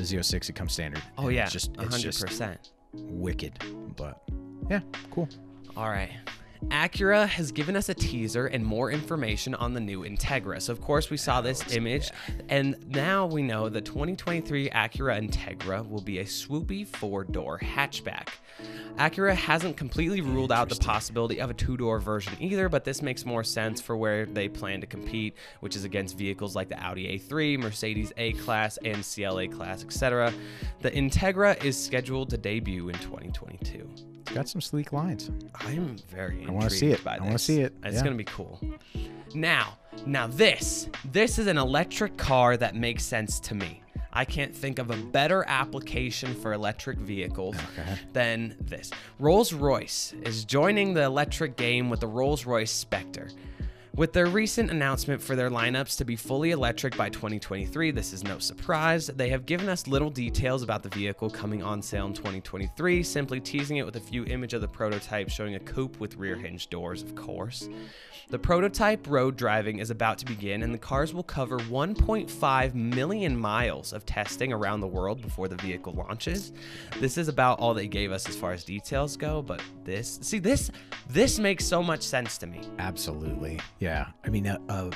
the 0.00 0.16
Z06 0.16 0.48
it 0.48 0.54
comes 0.54 0.72
standard. 0.72 1.02
Oh 1.18 1.28
yeah, 1.28 1.44
it's 1.44 1.52
just 1.52 1.76
hundred 1.76 2.18
percent. 2.18 2.72
wicked. 2.92 3.62
But 3.96 4.22
yeah, 4.70 4.80
cool. 5.10 5.28
All 5.76 5.88
right. 5.88 6.10
Acura 6.68 7.26
has 7.26 7.52
given 7.52 7.74
us 7.74 7.88
a 7.88 7.94
teaser 7.94 8.46
and 8.46 8.64
more 8.64 8.90
information 8.90 9.54
on 9.54 9.72
the 9.72 9.80
new 9.80 10.02
Integra. 10.02 10.60
So, 10.60 10.72
of 10.72 10.80
course, 10.80 11.08
we 11.08 11.16
saw 11.16 11.40
this 11.40 11.74
image, 11.74 12.10
and 12.50 12.76
now 12.86 13.24
we 13.26 13.42
know 13.42 13.70
the 13.70 13.80
2023 13.80 14.68
Acura 14.68 15.26
Integra 15.26 15.88
will 15.88 16.02
be 16.02 16.18
a 16.18 16.24
swoopy 16.24 16.86
four 16.86 17.24
door 17.24 17.58
hatchback. 17.58 18.28
Acura 18.96 19.34
hasn't 19.34 19.78
completely 19.78 20.20
ruled 20.20 20.52
out 20.52 20.68
the 20.68 20.76
possibility 20.76 21.40
of 21.40 21.48
a 21.48 21.54
two 21.54 21.78
door 21.78 21.98
version 21.98 22.34
either, 22.38 22.68
but 22.68 22.84
this 22.84 23.00
makes 23.00 23.24
more 23.24 23.42
sense 23.42 23.80
for 23.80 23.96
where 23.96 24.26
they 24.26 24.48
plan 24.48 24.82
to 24.82 24.86
compete, 24.86 25.34
which 25.60 25.76
is 25.76 25.84
against 25.84 26.18
vehicles 26.18 26.54
like 26.54 26.68
the 26.68 26.78
Audi 26.78 27.18
A3, 27.18 27.58
Mercedes 27.58 28.12
A 28.18 28.32
Class, 28.34 28.78
and 28.84 29.02
CLA 29.02 29.48
Class, 29.48 29.82
etc. 29.82 30.32
The 30.80 30.90
Integra 30.90 31.62
is 31.64 31.82
scheduled 31.82 32.28
to 32.30 32.36
debut 32.36 32.90
in 32.90 32.96
2022. 32.96 34.09
Got 34.34 34.48
some 34.48 34.60
sleek 34.60 34.92
lines. 34.92 35.30
I'm 35.54 35.96
very 36.08 36.44
I 36.46 36.50
wanna 36.50 36.70
see 36.70 36.90
it. 36.92 37.02
by 37.02 37.16
I 37.16 37.20
wanna 37.20 37.38
see 37.38 37.60
it. 37.60 37.74
It's 37.84 37.96
Yeah. 37.96 38.04
gonna 38.04 38.16
be 38.16 38.24
cool. 38.24 38.60
Now, 39.34 39.78
now 40.06 40.26
this, 40.28 40.88
this 41.04 41.38
is 41.38 41.46
an 41.46 41.58
electric 41.58 42.16
car 42.16 42.56
that 42.56 42.74
makes 42.74 43.04
sense 43.04 43.40
to 43.40 43.54
me. 43.54 43.82
I 44.12 44.24
can't 44.24 44.54
think 44.54 44.78
of 44.80 44.90
a 44.90 44.96
better 44.96 45.44
application 45.46 46.34
for 46.34 46.52
electric 46.52 46.98
vehicles 46.98 47.56
Okay. 47.78 47.98
than 48.12 48.56
this. 48.60 48.90
Rolls-Royce 49.20 50.14
is 50.24 50.44
joining 50.44 50.94
the 50.94 51.02
electric 51.04 51.56
game 51.56 51.88
with 51.90 52.00
the 52.00 52.08
Rolls-Royce 52.08 52.72
Spectre. 52.72 53.28
With 53.96 54.12
their 54.12 54.26
recent 54.26 54.70
announcement 54.70 55.20
for 55.20 55.34
their 55.34 55.50
lineups 55.50 55.98
to 55.98 56.04
be 56.04 56.14
fully 56.14 56.52
electric 56.52 56.96
by 56.96 57.08
2023, 57.08 57.90
this 57.90 58.12
is 58.12 58.22
no 58.22 58.38
surprise. 58.38 59.08
They 59.08 59.28
have 59.30 59.46
given 59.46 59.68
us 59.68 59.88
little 59.88 60.10
details 60.10 60.62
about 60.62 60.84
the 60.84 60.88
vehicle 60.90 61.28
coming 61.28 61.62
on 61.62 61.82
sale 61.82 62.06
in 62.06 62.14
2023, 62.14 63.02
simply 63.02 63.40
teasing 63.40 63.78
it 63.78 63.84
with 63.84 63.96
a 63.96 64.00
few 64.00 64.24
image 64.26 64.54
of 64.54 64.60
the 64.60 64.68
prototype 64.68 65.28
showing 65.28 65.56
a 65.56 65.60
coupe 65.60 65.98
with 65.98 66.16
rear 66.16 66.36
hinge 66.36 66.70
doors, 66.70 67.02
of 67.02 67.16
course. 67.16 67.68
The 68.30 68.38
prototype 68.38 69.08
road 69.08 69.36
driving 69.36 69.80
is 69.80 69.90
about 69.90 70.18
to 70.18 70.24
begin, 70.24 70.62
and 70.62 70.72
the 70.72 70.78
cars 70.78 71.12
will 71.12 71.24
cover 71.24 71.58
1.5 71.58 72.74
million 72.74 73.36
miles 73.36 73.92
of 73.92 74.06
testing 74.06 74.52
around 74.52 74.80
the 74.80 74.86
world 74.86 75.20
before 75.20 75.48
the 75.48 75.56
vehicle 75.56 75.94
launches. 75.94 76.52
This 77.00 77.18
is 77.18 77.26
about 77.26 77.58
all 77.58 77.74
they 77.74 77.88
gave 77.88 78.12
us 78.12 78.28
as 78.28 78.36
far 78.36 78.52
as 78.52 78.62
details 78.62 79.16
go, 79.16 79.42
but 79.42 79.60
this, 79.82 80.20
see, 80.22 80.38
this, 80.38 80.70
this 81.08 81.40
makes 81.40 81.64
so 81.64 81.82
much 81.82 82.02
sense 82.02 82.38
to 82.38 82.46
me. 82.46 82.60
Absolutely. 82.78 83.58
Yeah. 83.80 84.06
I 84.24 84.28
mean, 84.28 84.46
a, 84.46 84.60
a, 84.68 84.90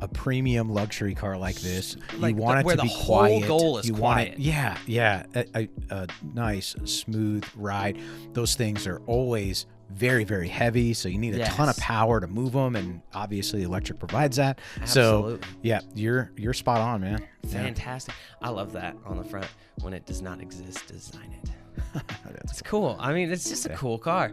a 0.00 0.08
premium 0.08 0.68
luxury 0.68 1.14
car 1.14 1.36
like 1.38 1.56
this, 1.60 1.96
Like 2.18 2.30
you 2.30 2.36
the- 2.36 2.42
want 2.42 2.58
it 2.60 2.64
where 2.66 2.74
to 2.76 2.82
the 2.82 2.88
be 2.88 2.88
whole 2.88 3.16
quiet. 3.18 3.46
goal 3.46 3.78
is 3.78 3.86
you 3.86 3.94
want 3.94 4.20
it, 4.22 4.38
yeah, 4.38 4.76
yeah. 4.86 5.24
A, 5.34 5.68
a, 5.90 6.06
nice, 6.34 6.74
smooth 6.84 7.44
ride. 7.54 7.98
Those 8.32 8.54
things 8.56 8.86
are 8.86 9.00
always 9.06 9.66
very, 9.90 10.24
very 10.24 10.48
heavy. 10.48 10.94
So 10.94 11.08
you 11.10 11.18
need 11.18 11.34
a 11.34 11.44
ton 11.44 11.68
of 11.68 11.76
power 11.76 12.18
to 12.20 12.26
move 12.26 12.52
them, 12.52 12.74
and 12.76 13.02
obviously, 13.12 13.62
electric 13.62 13.98
provides 13.98 14.38
that. 14.38 14.58
Absolutely. 14.80 15.34
So 15.42 15.48
yeah, 15.60 15.80
you're 15.94 16.32
you're 16.36 16.54
spot 16.54 16.80
on, 16.80 17.02
man. 17.02 17.22
Yeah. 17.42 17.50
Fantastic. 17.50 18.14
I 18.40 18.48
love 18.48 18.72
that 18.72 18.96
on 19.04 19.18
the 19.18 19.24
front. 19.24 19.46
When 19.82 19.92
it 19.92 20.06
does 20.06 20.22
not 20.22 20.40
exist, 20.40 20.86
design 20.88 21.36
it. 21.42 21.50
It's 22.44 22.60
cool. 22.62 22.96
I 22.98 23.12
mean, 23.14 23.30
it's 23.30 23.48
just 23.48 23.64
a 23.66 23.70
cool 23.70 23.98
car. 23.98 24.32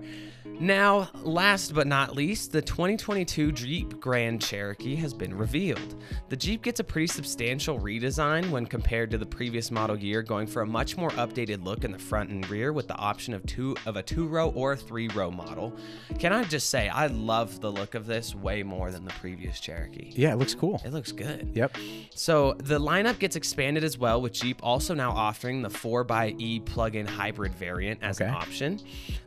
Now, 0.61 1.07
last 1.23 1.73
but 1.73 1.87
not 1.87 2.15
least, 2.15 2.51
the 2.51 2.61
2022 2.61 3.53
Jeep 3.53 3.99
Grand 4.01 4.41
Cherokee 4.41 4.95
has 4.97 5.13
been 5.13 5.33
revealed. 5.33 5.95
The 6.27 6.35
Jeep 6.35 6.63
gets 6.63 6.81
a 6.81 6.83
pretty 6.83 7.07
substantial 7.07 7.79
redesign 7.79 8.49
when 8.49 8.65
compared 8.65 9.09
to 9.11 9.17
the 9.17 9.25
previous 9.25 9.71
model 9.71 9.97
year, 9.97 10.21
going 10.21 10.47
for 10.47 10.61
a 10.61 10.65
much 10.67 10.97
more 10.97 11.11
updated 11.11 11.63
look 11.63 11.85
in 11.85 11.93
the 11.93 11.97
front 11.97 12.29
and 12.29 12.47
rear 12.49 12.73
with 12.73 12.89
the 12.89 12.95
option 12.97 13.33
of 13.33 13.45
two 13.45 13.73
of 13.85 13.95
a 13.95 14.03
two-row 14.03 14.49
or 14.49 14.73
a 14.73 14.77
three-row 14.77 15.31
model. 15.31 15.73
Can 16.19 16.33
I 16.33 16.43
just 16.43 16.69
say 16.69 16.89
I 16.89 17.07
love 17.07 17.61
the 17.61 17.71
look 17.71 17.95
of 17.95 18.05
this 18.05 18.35
way 18.35 18.61
more 18.61 18.91
than 18.91 19.05
the 19.05 19.13
previous 19.13 19.61
Cherokee. 19.61 20.11
yeah, 20.13 20.33
it 20.33 20.39
looks 20.39 20.55
cool. 20.55 20.81
It 20.83 20.91
looks 20.91 21.13
good. 21.13 21.51
Yep. 21.53 21.77
So 22.13 22.55
the 22.59 22.79
lineup 22.79 23.17
gets 23.19 23.37
expanded 23.37 23.85
as 23.85 23.97
well, 23.97 24.21
with 24.21 24.33
Jeep 24.33 24.59
also 24.61 24.93
now 24.93 25.11
offering 25.11 25.61
the 25.61 25.69
4xE 25.69 26.65
plug-in 26.65 27.07
hybrid 27.07 27.55
variant 27.55 28.03
as 28.03 28.19
an 28.19 28.27
Okay. 28.27 28.35
option. 28.35 28.79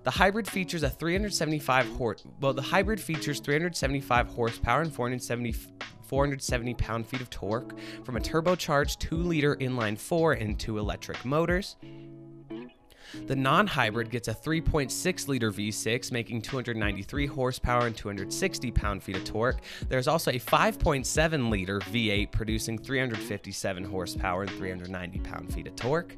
The 0.04 0.10
hybrid 0.10 0.46
features 0.46 0.82
a 0.82 0.90
375 1.22 1.86
horse. 1.96 2.24
Well, 2.40 2.52
the 2.52 2.62
hybrid 2.62 3.00
features 3.00 3.38
375 3.38 4.26
horsepower 4.28 4.82
and 4.82 4.92
470. 4.92 5.54
470 6.02 6.74
pound 6.74 7.06
feet 7.06 7.22
of 7.22 7.30
torque 7.30 7.74
from 8.04 8.18
a 8.18 8.20
turbocharged 8.20 8.98
2 8.98 9.16
liter 9.16 9.56
inline 9.56 9.96
4 9.96 10.34
and 10.34 10.60
two 10.60 10.76
electric 10.76 11.24
motors. 11.24 11.76
The 13.26 13.36
non 13.36 13.66
hybrid 13.66 14.10
gets 14.10 14.28
a 14.28 14.34
3.6 14.34 15.28
liter 15.28 15.50
V6, 15.50 16.12
making 16.12 16.42
293 16.42 17.26
horsepower 17.26 17.86
and 17.86 17.96
260 17.96 18.70
pound 18.72 19.02
feet 19.02 19.16
of 19.16 19.24
torque. 19.24 19.62
There's 19.88 20.08
also 20.08 20.32
a 20.32 20.38
5.7 20.38 21.50
liter 21.50 21.78
V8, 21.78 22.30
producing 22.30 22.76
357 22.76 23.84
horsepower 23.84 24.42
and 24.42 24.50
390 24.50 25.18
pound 25.20 25.54
feet 25.54 25.66
of 25.66 25.76
torque. 25.76 26.14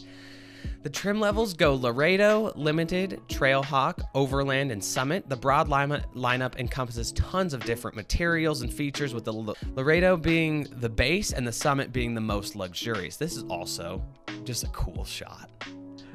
The 0.83 0.90
trim 0.90 1.20
levels 1.20 1.55
go 1.55 1.74
Laredo, 1.74 2.53
Limited, 2.57 3.20
Trailhawk, 3.29 4.05
Overland, 4.14 4.70
and 4.70 4.83
Summit. 4.85 5.29
The 5.29 5.37
broad 5.37 5.68
line- 5.68 6.05
lineup 6.14 6.57
encompasses 6.59 7.12
tons 7.12 7.55
of 7.55 7.64
different 7.64 7.96
materials 7.96 8.62
and 8.62 8.72
features, 8.72 9.14
with 9.14 9.24
the 9.24 9.33
L- 9.33 9.57
Laredo 9.74 10.16
being 10.16 10.66
the 10.81 10.88
base 10.88 11.33
and 11.33 11.46
the 11.46 11.53
Summit 11.53 11.92
being 11.92 12.14
the 12.14 12.20
most 12.20 12.55
luxurious. 12.57 13.16
This 13.16 13.37
is 13.37 13.42
also 13.44 14.05
just 14.44 14.64
a 14.64 14.68
cool 14.68 15.05
shot. 15.05 15.50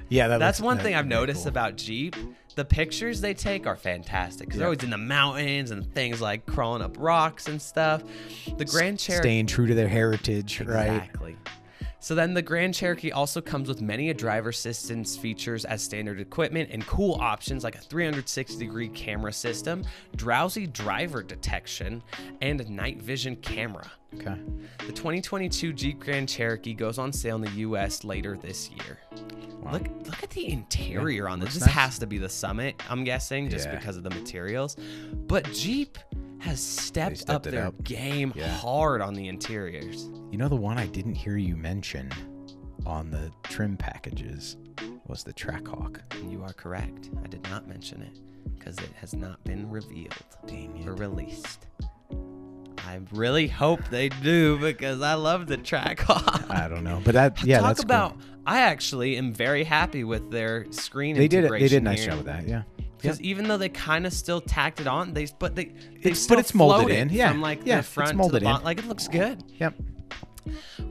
Yeah, 0.10 0.28
that 0.28 0.40
That's 0.40 0.60
looks- 0.60 0.66
one 0.66 0.78
that- 0.78 0.84
thing 0.84 0.96
I've 0.96 1.08
noticed 1.08 1.42
cool. 1.44 1.50
about 1.50 1.76
Jeep. 1.78 2.16
The 2.56 2.66
pictures 2.66 3.22
they 3.22 3.34
take 3.34 3.68
are 3.68 3.76
fantastic 3.78 4.48
because 4.48 4.58
they're 4.58 4.68
always 4.68 4.84
in 4.84 4.90
the 4.90 4.98
mountains 4.98 5.72
and 5.72 5.86
things 5.94 6.20
like 6.20 6.46
crawling 6.46 6.82
up 6.82 6.96
rocks 7.00 7.48
and 7.48 7.62
stuff. 7.62 8.04
The 8.58 8.66
Grand 8.66 9.00
Cherokee. 9.00 9.22
staying 9.24 9.46
true 9.46 9.66
to 9.68 9.74
their 9.76 9.88
heritage, 9.88 10.60
right? 10.62 10.88
Exactly. 10.88 11.38
So 12.02 12.16
then 12.16 12.34
the 12.34 12.42
Grand 12.42 12.74
Cherokee 12.74 13.12
also 13.12 13.42
comes 13.42 13.68
with 13.68 13.82
many 13.82 14.10
a 14.10 14.14
driver 14.14 14.50
assistance 14.50 15.18
features 15.18 15.66
as 15.66 15.84
standard 15.84 16.20
equipment 16.20 16.70
and 16.72 16.86
cool 16.88 17.16
options 17.20 17.64
like 17.64 17.76
a 17.76 17.80
360 17.82 18.58
degree 18.58 18.88
camera 18.90 19.34
system, 19.34 19.84
drowsy 20.16 20.66
driver 20.68 21.22
detection, 21.22 22.02
and 22.42 22.62
a 22.62 22.72
night 22.72 23.02
vision 23.02 23.36
camera. 23.38 23.90
Okay. 24.16 24.36
The 24.88 24.94
2022 24.94 25.74
Jeep 25.74 26.00
Grand 26.00 26.30
Cherokee 26.30 26.74
goes 26.74 26.98
on 26.98 27.12
sale 27.12 27.36
in 27.36 27.42
the 27.42 27.52
US 27.52 28.04
later 28.04 28.38
this 28.38 28.70
year. 28.72 29.00
Wow. 29.62 29.74
Look 29.74 29.88
look 30.06 30.24
at 30.24 30.30
the 30.30 30.50
interior 30.50 31.28
on 31.28 31.40
this. 31.40 31.54
This 31.56 31.66
nice. 31.66 31.76
has 31.76 32.00
to 32.00 32.08
be 32.08 32.18
the 32.18 32.30
Summit, 32.30 32.82
I'm 32.90 33.04
guessing, 33.04 33.50
just 33.50 33.68
Yeah. 33.68 33.76
because 33.76 33.98
of 33.98 34.04
the 34.04 34.10
materials. 34.10 34.78
But 35.28 35.52
Jeep 35.52 35.98
has 36.40 36.60
stepped, 36.62 37.18
stepped 37.18 37.30
up 37.30 37.44
their 37.52 37.68
up. 37.68 37.84
game 37.84 38.32
Yeah. 38.36 38.48
hard 38.48 39.02
on 39.02 39.14
the 39.14 39.28
interiors. 39.28 40.10
You 40.32 40.38
know 40.38 40.48
the 40.48 40.56
one 40.56 40.78
I 40.78 40.88
didn't 40.88 41.16
hear 41.16 41.38
you 41.38 41.56
mention 41.56 42.12
on 42.86 43.12
the 43.12 43.32
trim 43.44 43.76
packages 43.78 44.58
was 45.08 45.24
the 45.24 45.34
Trackhawk. 45.34 46.00
You 46.30 46.44
are 46.44 46.54
correct. 46.54 47.10
I 47.24 47.28
did 47.28 47.44
not 47.50 47.68
mention 47.68 48.02
it 48.02 48.20
because 48.58 48.78
it 48.78 48.92
has 49.00 49.14
not 49.14 49.44
been 49.44 49.70
revealed 49.70 50.14
or 50.86 50.94
released. 50.96 51.66
I 52.88 53.00
really 53.12 53.48
hope 53.48 53.82
they 53.90 54.10
do 54.10 54.58
because 54.58 55.02
I 55.02 55.14
love 55.16 55.48
the 55.48 55.58
Trackhawk. 55.58 56.50
I 56.50 56.68
don't 56.68 56.84
know, 56.84 57.02
but 57.04 57.14
that 57.14 57.44
yeah, 57.44 57.60
Talk 57.60 57.68
that's 57.68 57.80
cool. 57.82 57.86
about. 57.86 58.18
I 58.46 58.62
actually 58.62 59.18
am 59.18 59.34
very 59.34 59.64
happy 59.64 60.04
with 60.04 60.32
their 60.32 60.72
screen. 60.72 61.16
They 61.16 61.28
did 61.28 61.44
it. 61.46 61.52
They 61.52 61.68
did 61.68 61.74
a 61.74 61.82
nice 61.82 62.00
here. 62.02 62.10
job 62.10 62.18
with 62.20 62.26
that. 62.28 62.48
Yeah. 62.48 62.64
Because 63.02 63.22
even 63.22 63.48
though 63.48 63.58
they 63.58 63.70
kind 63.70 64.06
of 64.06 64.14
still 64.14 64.42
tacked 64.42 64.80
it 64.80 64.88
on, 64.88 65.14
they 65.14 65.28
but 65.40 65.56
they 65.56 65.66
they 65.66 66.12
It's- 66.12 66.28
but 66.28 66.40
it's 66.40 66.54
molded 66.54 66.90
in. 66.90 67.10
Yeah. 67.10 67.30
from 67.32 67.42
like 67.42 67.62
Yeah, 67.66 67.76
the 67.76 67.80
it's 67.80 67.90
front 67.90 68.12
to 68.12 68.16
molded 68.18 68.44
the 68.44 68.50
in. 68.50 68.64
Like 68.64 68.80
it 68.80 68.88
looks 68.88 69.08
good. 69.08 69.44
Yep. 69.60 69.76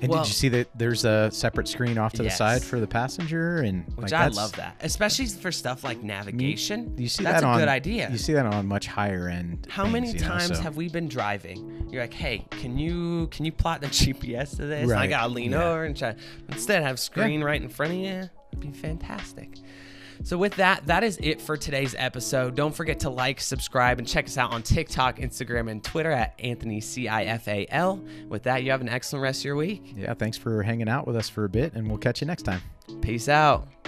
And 0.00 0.08
Well- 0.10 0.22
did 0.22 0.28
you 0.28 0.34
see 0.34 0.48
that 0.50 0.68
there's 0.78 1.04
a 1.04 1.30
separate 1.32 1.66
screen 1.68 1.98
off 1.98 2.12
to 2.12 2.18
the 2.18 2.24
Yes. 2.24 2.38
side 2.38 2.62
for 2.62 2.78
the 2.78 2.86
passenger? 2.86 3.56
And 3.58 3.84
Which 3.96 4.12
like, 4.12 4.20
I 4.20 4.28
love 4.28 4.52
that, 4.52 4.76
especially 4.80 5.26
for 5.26 5.50
stuff 5.50 5.82
like 5.82 5.98
mm-hmm. 5.98 6.06
navigation. 6.08 6.94
You 6.96 7.08
see 7.08 7.24
That's 7.24 7.42
that 7.42 7.54
a 7.56 7.58
good 7.58 7.68
idea. 7.68 8.08
You 8.10 8.18
see 8.18 8.34
that 8.34 8.46
on 8.46 8.66
much 8.68 8.86
higher 8.86 9.28
end. 9.28 9.66
How 9.68 9.84
things, 9.84 9.92
many 9.92 10.08
you 10.12 10.20
know, 10.20 10.28
times 10.28 10.56
so- 10.58 10.62
have 10.62 10.76
we 10.76 10.88
been 10.88 11.08
driving? 11.08 11.88
You're 11.90 12.02
like, 12.02 12.14
hey, 12.14 12.44
can 12.50 12.78
you 12.78 13.28
can 13.28 13.44
you 13.44 13.52
plot 13.52 13.80
the 13.80 13.86
GPS 13.88 14.50
to 14.56 14.66
this? 14.66 14.90
And 14.90 14.92
I 14.92 15.06
gotta 15.06 15.32
lean 15.32 15.52
yeah. 15.52 15.64
over 15.64 15.84
and 15.84 15.96
try. 15.96 16.14
Instead, 16.50 16.82
have 16.82 17.00
screen 17.00 17.42
right 17.42 17.60
in 17.60 17.68
front 17.68 17.92
of 17.92 17.98
you. 17.98 18.28
It'd 18.52 18.60
be 18.60 18.70
fantastic. 18.70 19.50
So 20.24 20.36
with 20.36 20.56
that, 20.56 20.86
that 20.86 21.04
is 21.04 21.18
it 21.22 21.40
for 21.40 21.56
today's 21.56 21.94
episode. 21.98 22.54
Don't 22.54 22.74
forget 22.74 23.00
to 23.00 23.10
like, 23.10 23.40
subscribe, 23.40 23.98
and 23.98 24.06
check 24.06 24.26
us 24.26 24.36
out 24.38 24.52
on 24.52 24.62
TikTok, 24.62 25.18
Instagram, 25.18 25.70
and 25.70 25.82
Twitter 25.82 26.10
at 26.10 26.34
Anthony 26.38 26.80
CIFAL. 26.80 28.28
With 28.28 28.44
that, 28.44 28.62
you 28.62 28.70
have 28.70 28.80
an 28.80 28.88
excellent 28.88 29.22
rest 29.22 29.40
of 29.40 29.44
your 29.44 29.56
week. 29.56 29.94
Yeah, 29.96 30.14
thanks 30.14 30.36
for 30.36 30.62
hanging 30.62 30.88
out 30.88 31.06
with 31.06 31.16
us 31.16 31.28
for 31.28 31.44
a 31.44 31.48
bit, 31.48 31.74
and 31.74 31.88
we'll 31.88 31.98
catch 31.98 32.20
you 32.20 32.26
next 32.26 32.42
time. 32.42 32.62
Peace 33.00 33.28
out. 33.28 33.68